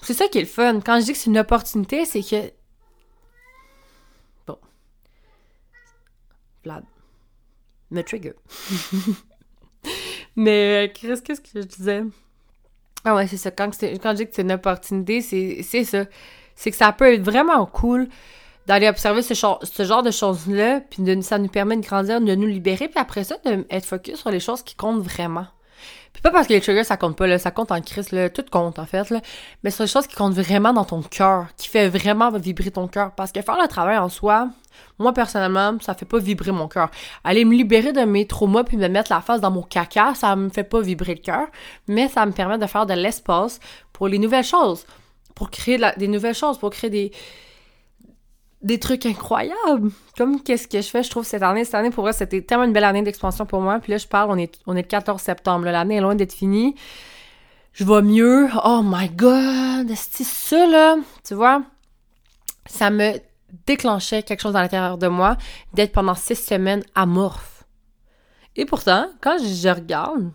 C'est 0.02 0.14
ça 0.14 0.28
qui 0.28 0.38
est 0.38 0.42
le 0.42 0.48
fun. 0.48 0.80
Quand 0.82 1.00
je 1.00 1.06
dis 1.06 1.12
que 1.14 1.18
c'est 1.18 1.30
une 1.30 1.38
opportunité, 1.38 2.06
c'est 2.06 2.22
que. 2.22 2.52
Bon. 4.48 4.58
Vlad. 6.64 6.84
Me 7.92 8.02
trigger. 8.02 8.34
Mais, 10.36 10.88
euh, 10.88 10.94
qu'est-ce 10.94 11.42
que 11.42 11.50
je 11.56 11.66
disais? 11.66 12.04
Ah 13.04 13.16
ouais, 13.16 13.28
c'est 13.28 13.38
ça. 13.38 13.52
Quand, 13.52 13.72
quand 13.82 14.12
je 14.12 14.16
dis 14.16 14.26
que 14.26 14.36
c'est 14.36 14.42
une 14.42 14.52
opportunité, 14.52 15.22
c'est 15.22 15.84
ça. 15.84 16.06
C'est 16.56 16.72
que 16.72 16.78
ça 16.78 16.92
peut 16.92 17.14
être 17.14 17.24
vraiment 17.24 17.66
cool 17.66 18.10
d'aller 18.68 18.88
observer 18.88 19.22
ce, 19.22 19.34
ce, 19.34 19.84
genre 19.84 20.04
de 20.04 20.12
choses-là, 20.12 20.82
puis 20.82 21.02
de, 21.02 21.20
ça 21.22 21.40
nous 21.40 21.48
permet 21.48 21.76
de 21.78 21.82
grandir, 21.82 22.22
de 22.22 22.36
nous 22.36 22.46
libérer, 22.46 22.88
puis 22.88 23.00
après 23.00 23.24
ça, 23.24 23.38
d'être 23.44 23.86
focus 23.86 24.20
sur 24.20 24.30
les 24.30 24.40
choses 24.40 24.62
qui 24.62 24.76
comptent 24.76 25.02
vraiment. 25.02 25.48
Puis 26.20 26.24
pas 26.24 26.32
parce 26.32 26.48
que 26.48 26.54
les 26.54 26.60
triggers, 26.60 26.84
ça 26.84 26.98
compte 26.98 27.16
pas, 27.16 27.28
là, 27.28 27.40
ça 27.40 27.50
compte 27.50 27.72
en 27.72 27.80
crise, 27.80 28.12
là, 28.12 28.30
tout 28.30 28.44
compte, 28.52 28.78
en 28.78 28.86
fait, 28.86 29.10
là, 29.10 29.22
mais 29.64 29.72
sur 29.72 29.86
les 29.86 29.88
choses 29.88 30.06
qui 30.06 30.18
comptent 30.18 30.34
vraiment 30.34 30.74
dans 30.74 30.84
ton 30.84 31.02
cœur, 31.02 31.46
qui 31.56 31.70
fait 31.70 31.88
vraiment 31.88 32.30
vibrer 32.32 32.72
ton 32.72 32.90
cœur. 32.90 33.12
Parce 33.16 33.32
que 33.32 33.42
faire 33.42 33.58
le 33.58 33.70
travail 33.70 33.98
en 33.98 34.10
soi, 34.10 34.50
moi, 34.98 35.14
personnellement, 35.14 35.78
ça 35.80 35.94
fait 35.94 36.04
pas 36.04 36.20
vibrer 36.20 36.52
mon 36.52 36.68
cœur. 36.68 36.92
Aller 37.24 37.46
me 37.46 37.56
libérer 37.56 37.94
de 37.94 38.02
mes 38.02 38.28
traumas 38.28 38.66
puis 38.66 38.76
me 38.76 38.90
mettre 38.90 39.14
la 39.14 39.22
face 39.22 39.40
dans 39.40 39.50
mon 39.50 39.62
caca, 39.62 40.14
ça 40.14 40.36
me 40.36 40.50
fait 40.50 40.66
pas 40.66 40.82
vibrer 40.82 41.16
le 41.16 41.22
cœur, 41.22 41.48
mais 41.88 42.10
ça 42.10 42.26
me 42.26 42.34
permet 42.34 42.58
de 42.58 42.66
faire 42.66 42.86
de 42.86 42.94
l'espace 42.96 43.62
pour 43.94 44.10
les 44.10 44.20
nouvelles 44.20 44.44
choses, 44.44 44.86
pour 45.36 45.50
créer 45.50 45.80
des 45.96 46.10
nouvelles 46.10 46.36
choses, 46.36 46.58
pour 46.58 46.70
créer 46.72 46.90
des 46.90 47.12
des 48.62 48.80
trucs 48.80 49.06
incroyables. 49.06 49.92
Comme 50.18 50.42
qu'est-ce 50.42 50.68
que 50.68 50.82
je 50.82 50.90
fais, 50.90 51.04
je 51.04 51.10
trouve, 51.10 51.26
cette 51.26 51.44
année. 51.44 51.64
Cette 51.64 51.76
année, 51.76 51.92
pour 51.92 52.04
moi, 52.04 52.14
c'était 52.14 52.42
tellement 52.42 52.66
une 52.66 52.74
belle 52.74 52.84
année 52.84 53.02
d'expansion 53.02 53.46
pour 53.46 53.62
moi. 53.62 53.80
Puis 53.80 53.92
là, 53.92 53.98
je 53.98 54.08
parle, 54.08 54.32
on 54.32 54.38
est, 54.38 54.60
on 54.68 54.76
est 54.76 54.82
le 54.82 54.88
14 54.88 55.22
septembre. 55.22 55.66
L'année 55.66 55.96
est 55.96 56.02
loin 56.02 56.16
d'être 56.16 56.34
finie. 56.34 56.76
Je 57.74 57.84
vais 57.84 58.02
mieux. 58.02 58.50
Oh 58.66 58.82
my 58.84 59.10
God! 59.10 59.92
C'est 59.96 60.26
ça, 60.26 60.68
là. 60.68 60.98
Tu 61.24 61.34
vois? 61.34 61.64
Ça 62.66 62.90
me 62.90 63.14
déclenchait 63.66 64.24
quelque 64.24 64.42
chose 64.42 64.56
à 64.56 64.62
l'intérieur 64.62 64.98
de 64.98 65.08
moi 65.08 65.38
d'être 65.74 65.92
pendant 65.92 66.16
six 66.16 66.36
semaines 66.36 66.84
amorphe. 66.96 67.64
Et 68.56 68.66
pourtant, 68.66 69.08
quand 69.22 69.38
je 69.40 69.70
regarde, 69.70 70.32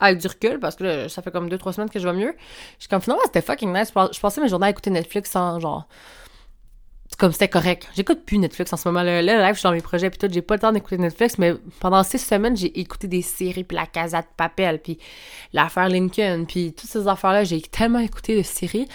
avec 0.00 0.18
du 0.18 0.26
recul, 0.26 0.58
parce 0.58 0.76
que 0.76 1.08
ça 1.08 1.22
fait 1.22 1.30
comme 1.30 1.48
deux, 1.48 1.58
trois 1.58 1.72
semaines 1.72 1.90
que 1.90 1.98
je 1.98 2.08
vais 2.08 2.14
mieux, 2.14 2.34
je 2.76 2.82
suis 2.82 2.88
comme, 2.88 3.00
finalement, 3.00 3.22
c'était 3.26 3.42
fucking 3.42 3.72
nice. 3.72 3.92
Je 3.94 4.20
passais 4.20 4.40
mes 4.40 4.48
journées 4.48 4.66
à 4.66 4.70
écouter 4.70 4.90
Netflix 4.90 5.30
sans, 5.30 5.60
genre, 5.60 5.88
comme 7.18 7.32
c'était 7.32 7.48
correct. 7.48 7.88
J'écoute 7.96 8.24
plus 8.24 8.38
Netflix 8.38 8.72
en 8.72 8.76
ce 8.76 8.88
moment. 8.88 9.02
Là, 9.02 9.20
là, 9.20 9.52
je 9.52 9.58
suis 9.58 9.64
dans 9.64 9.72
mes 9.72 9.80
projets, 9.80 10.08
puis 10.08 10.18
tout, 10.18 10.28
j'ai 10.32 10.40
pas 10.40 10.54
le 10.54 10.60
temps 10.60 10.72
d'écouter 10.72 10.98
Netflix, 10.98 11.36
mais 11.36 11.54
pendant 11.80 12.02
six 12.04 12.18
semaines, 12.18 12.56
j'ai 12.56 12.78
écouté 12.78 13.08
des 13.08 13.22
séries, 13.22 13.64
puis 13.64 13.76
la 13.76 13.86
Casa 13.86 14.22
de 14.22 14.26
Papel, 14.36 14.80
puis 14.80 14.98
l'affaire 15.52 15.88
Lincoln, 15.88 16.44
puis 16.46 16.72
toutes 16.72 16.88
ces 16.88 17.08
affaires-là, 17.08 17.42
j'ai 17.42 17.60
tellement 17.60 17.98
écouté 17.98 18.36
de 18.36 18.42
séries. 18.42 18.88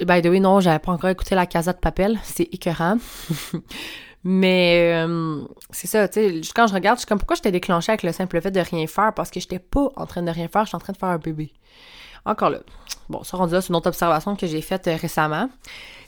By 0.00 0.22
the 0.22 0.26
way, 0.26 0.40
non, 0.40 0.60
j'avais 0.60 0.78
pas 0.78 0.92
encore 0.92 1.10
écouté 1.10 1.34
la 1.34 1.46
Casa 1.46 1.72
de 1.72 1.78
Papel. 1.78 2.20
C'est 2.22 2.48
écœurant. 2.54 2.98
Mais 4.22 4.92
euh, 5.02 5.42
c'est 5.70 5.86
ça, 5.86 6.06
tu 6.06 6.20
sais, 6.20 6.40
quand 6.54 6.66
je 6.66 6.74
regarde, 6.74 6.98
je 6.98 7.00
suis 7.00 7.08
comme 7.08 7.18
pourquoi 7.18 7.36
j'étais 7.36 7.50
déclenchée 7.50 7.92
avec 7.92 8.02
le 8.02 8.12
simple 8.12 8.38
fait 8.42 8.50
de 8.50 8.60
rien 8.60 8.86
faire? 8.86 9.14
Parce 9.14 9.30
que 9.30 9.40
j'étais 9.40 9.58
pas 9.58 9.88
en 9.96 10.04
train 10.04 10.22
de 10.22 10.30
rien 10.30 10.46
faire, 10.46 10.66
j'étais 10.66 10.76
en 10.76 10.80
train 10.80 10.92
de 10.92 10.98
faire 10.98 11.08
un 11.08 11.18
bébé. 11.18 11.54
Encore 12.24 12.50
là. 12.50 12.58
Bon, 13.08 13.22
ça 13.22 13.36
rendu 13.36 13.54
là, 13.54 13.60
c'est 13.60 13.70
une 13.70 13.76
autre 13.76 13.88
observation 13.88 14.36
que 14.36 14.46
j'ai 14.46 14.60
faite 14.60 14.86
euh, 14.88 14.96
récemment. 14.96 15.48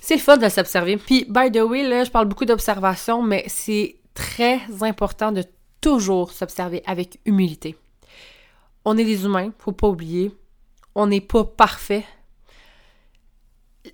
C'est 0.00 0.14
le 0.14 0.20
fun 0.20 0.36
de 0.36 0.48
s'observer. 0.48 0.96
Puis, 0.96 1.26
by 1.28 1.50
the 1.50 1.62
way, 1.62 1.88
là, 1.88 2.04
je 2.04 2.10
parle 2.10 2.26
beaucoup 2.26 2.44
d'observation, 2.44 3.22
mais 3.22 3.44
c'est 3.48 3.96
très 4.14 4.60
important 4.82 5.32
de 5.32 5.44
toujours 5.80 6.32
s'observer 6.32 6.82
avec 6.86 7.18
humilité. 7.24 7.76
On 8.84 8.96
est 8.98 9.04
des 9.04 9.24
humains, 9.24 9.50
faut 9.58 9.72
pas 9.72 9.88
oublier. 9.88 10.32
On 10.94 11.06
n'est 11.06 11.20
pas 11.20 11.44
parfait 11.44 12.04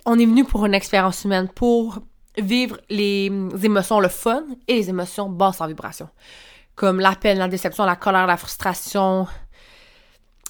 on 0.05 0.19
est 0.19 0.25
venu 0.25 0.43
pour 0.43 0.65
une 0.65 0.73
expérience 0.73 1.23
humaine, 1.23 1.47
pour 1.47 1.99
vivre 2.37 2.77
les 2.89 3.25
émotions, 3.63 3.99
le 3.99 4.07
fun 4.07 4.43
et 4.67 4.75
les 4.75 4.89
émotions 4.89 5.29
basses 5.29 5.61
en 5.61 5.67
vibration. 5.67 6.09
Comme 6.75 6.99
la 6.99 7.15
peine, 7.15 7.37
la 7.37 7.47
déception, 7.47 7.85
la 7.85 7.95
colère, 7.95 8.27
la 8.27 8.37
frustration, 8.37 9.27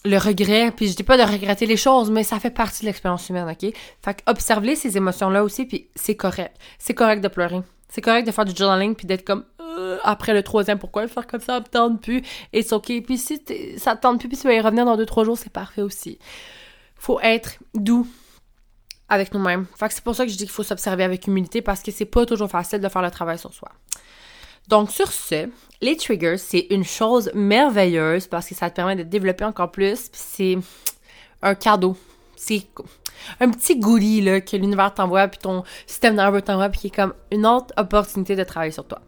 le 0.06 0.18
regret, 0.18 0.72
puis 0.72 0.88
je 0.88 0.96
dis 0.96 1.04
pas 1.04 1.18
de 1.18 1.30
regretter 1.30 1.66
les 1.66 1.78
choses, 1.78 2.10
mais 2.10 2.24
ça 2.24 2.40
fait 2.40 2.50
partie 2.50 2.82
de 2.82 2.86
l'expérience 2.86 3.28
humaine, 3.30 3.50
OK? 3.50 3.74
Fait 4.02 4.14
que 4.14 4.32
observer 4.32 4.76
ces 4.76 4.96
émotions-là 4.96 5.44
aussi, 5.44 5.66
puis 5.66 5.90
c'est 5.96 6.16
correct. 6.16 6.56
C'est 6.78 6.94
correct 6.94 7.22
de 7.22 7.28
pleurer. 7.28 7.62
C'est 7.90 8.02
correct 8.02 8.26
de 8.26 8.32
faire 8.32 8.46
du 8.46 8.56
journaling, 8.56 8.96
puis 8.96 9.08
d'être 9.08 9.26
comme, 9.26 9.44
euh, 9.60 9.98
après 10.04 10.34
le 10.34 10.44
troisième, 10.44 10.80
pourquoi 10.80 11.08
faire 11.08 11.28
comme 11.28 11.42
ça, 11.42 11.60
me 11.60 11.66
tente 11.66 12.02
plus, 12.02 12.22
et 12.54 12.62
c'est 12.62 12.74
OK. 12.74 12.92
Puis 13.06 13.18
si 13.18 13.42
ça 13.78 13.96
te 13.96 14.02
tente 14.02 14.20
plus, 14.20 14.30
puis 14.30 14.38
tu 14.38 14.48
vas 14.48 14.54
y 14.54 14.62
revenir 14.62 14.86
dans 14.86 14.96
deux, 14.96 15.06
trois 15.06 15.26
jours, 15.26 15.38
c'est 15.38 15.52
parfait 15.52 15.82
aussi. 15.82 16.18
Faut 16.96 17.20
être 17.22 17.58
doux 17.74 18.08
avec 19.10 19.34
nous-mêmes. 19.34 19.66
Fait 19.78 19.88
que 19.88 19.94
c'est 19.94 20.04
pour 20.04 20.16
ça 20.16 20.26
que 20.26 20.32
je 20.32 20.38
dis 20.38 20.44
qu'il 20.44 20.54
faut 20.54 20.64
s'observer 20.64 21.04
avec 21.04 21.28
humilité, 21.28 21.62
parce 21.62 21.82
que 21.82 21.92
c'est 21.92 22.06
pas 22.06 22.26
toujours 22.26 22.50
facile 22.50 22.80
de 22.80 22.88
faire 22.88 23.02
le 23.02 23.12
travail 23.12 23.38
sur 23.38 23.54
soi. 23.54 23.70
Donc, 24.70 24.92
sur 24.92 25.12
ce, 25.12 25.50
les 25.82 25.96
triggers, 25.96 26.38
c'est 26.38 26.68
une 26.70 26.84
chose 26.84 27.32
merveilleuse 27.34 28.28
parce 28.28 28.48
que 28.48 28.56
ça 28.56 28.70
te 28.70 28.76
permet 28.76 28.96
de 28.96 29.04
développer 29.04 29.46
encore 29.46 29.72
plus. 29.72 30.10
C'est 30.12 30.58
un 31.42 31.56
cadeau. 31.56 31.96
C'est 32.36 32.68
un 33.39 33.50
petit 33.50 33.78
goodie 33.78 34.22
là, 34.22 34.42
que 34.42 34.56
l'univers 34.56 34.94
t'envoie, 34.94 35.28
puis 35.28 35.39
ton 35.39 35.63
système 35.86 36.15
nerveux 36.15 36.42
t'envoie, 36.42 36.70
puis 36.70 36.82
qui 36.82 36.88
est 36.88 36.96
comme 36.96 37.13
une 37.32 37.46
autre 37.46 37.74
opportunité 37.78 38.36
de 38.36 38.44
travailler 38.44 38.72
sur 38.72 38.86
toi. 38.86 39.00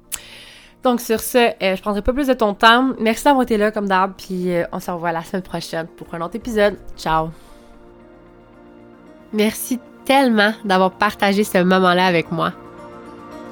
Donc, 0.83 0.99
sur 0.99 1.19
ce, 1.19 1.37
euh, 1.37 1.75
je 1.75 1.81
prendrai 1.81 2.01
pas 2.01 2.11
plus 2.11 2.27
de 2.27 2.33
ton 2.33 2.53
temps. 2.53 2.93
Merci 2.99 3.25
d'avoir 3.25 3.43
été 3.43 3.57
là, 3.57 3.71
comme 3.71 3.87
d'hab, 3.87 4.13
puis 4.17 4.51
euh, 4.51 4.65
on 4.71 4.79
se 4.79 4.89
revoit 4.89 5.11
la 5.11 5.23
semaine 5.23 5.43
prochaine 5.43 5.87
pour 5.87 6.13
un 6.13 6.21
autre 6.21 6.35
épisode. 6.35 6.77
Ciao! 6.97 7.29
Merci 9.31 9.79
tellement 10.05 10.53
d'avoir 10.65 10.91
partagé 10.91 11.43
ce 11.43 11.59
moment-là 11.59 12.05
avec 12.05 12.31
moi. 12.31 12.53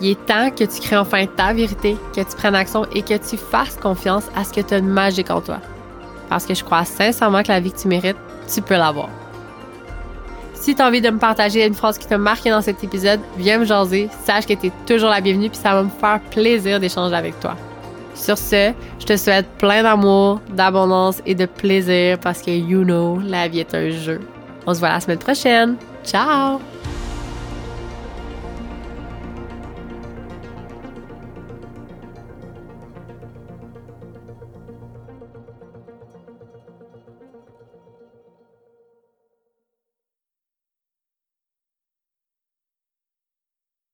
Il 0.01 0.12
est 0.12 0.25
temps 0.25 0.49
que 0.49 0.63
tu 0.63 0.79
crées 0.81 0.97
enfin 0.97 1.25
ta 1.25 1.53
vérité, 1.53 1.97
que 2.15 2.21
tu 2.21 2.35
prennes 2.38 2.55
action 2.55 2.85
et 2.93 3.01
que 3.01 3.15
tu 3.15 3.38
fasses 3.38 3.75
confiance 3.75 4.23
à 4.35 4.43
ce 4.43 4.53
que 4.53 4.62
tu 4.62 4.73
as 4.73 4.81
de 4.81 4.85
magique 4.85 5.29
en 5.29 5.41
toi. 5.41 5.59
Parce 6.29 6.45
que 6.45 6.53
je 6.53 6.63
crois 6.63 6.85
sincèrement 6.85 7.43
que 7.43 7.49
la 7.49 7.59
vie 7.59 7.71
que 7.71 7.79
tu 7.79 7.88
mérites, 7.88 8.17
tu 8.53 8.62
peux 8.62 8.75
l'avoir. 8.75 9.09
Si 10.53 10.75
tu 10.75 10.81
as 10.81 10.88
envie 10.88 11.01
de 11.01 11.09
me 11.09 11.17
partager 11.17 11.65
une 11.65 11.73
phrase 11.73 11.97
qui 11.97 12.05
t'a 12.05 12.17
marqué 12.17 12.49
dans 12.49 12.62
cet 12.62 12.83
épisode, 12.83 13.19
viens 13.38 13.59
me 13.59 13.65
jaser. 13.65 14.09
Sache 14.25 14.45
que 14.45 14.53
tu 14.53 14.67
es 14.67 14.71
toujours 14.85 15.09
la 15.09 15.21
bienvenue 15.21 15.49
puis 15.49 15.57
ça 15.57 15.73
va 15.73 15.83
me 15.83 15.89
faire 15.89 16.19
plaisir 16.31 16.79
d'échanger 16.79 17.15
avec 17.15 17.39
toi. 17.39 17.55
Sur 18.13 18.38
ce, 18.38 18.73
je 18.99 19.05
te 19.05 19.15
souhaite 19.15 19.47
plein 19.57 19.83
d'amour, 19.83 20.41
d'abondance 20.53 21.21
et 21.25 21.35
de 21.35 21.45
plaisir 21.45 22.19
parce 22.19 22.41
que 22.41 22.51
you 22.51 22.83
know, 22.83 23.19
la 23.25 23.47
vie 23.47 23.62
est 23.62 23.73
un 23.73 23.89
jeu. 23.89 24.19
On 24.67 24.73
se 24.73 24.79
voit 24.79 24.89
la 24.89 24.99
semaine 24.99 25.19
prochaine. 25.19 25.77
Ciao! 26.03 26.59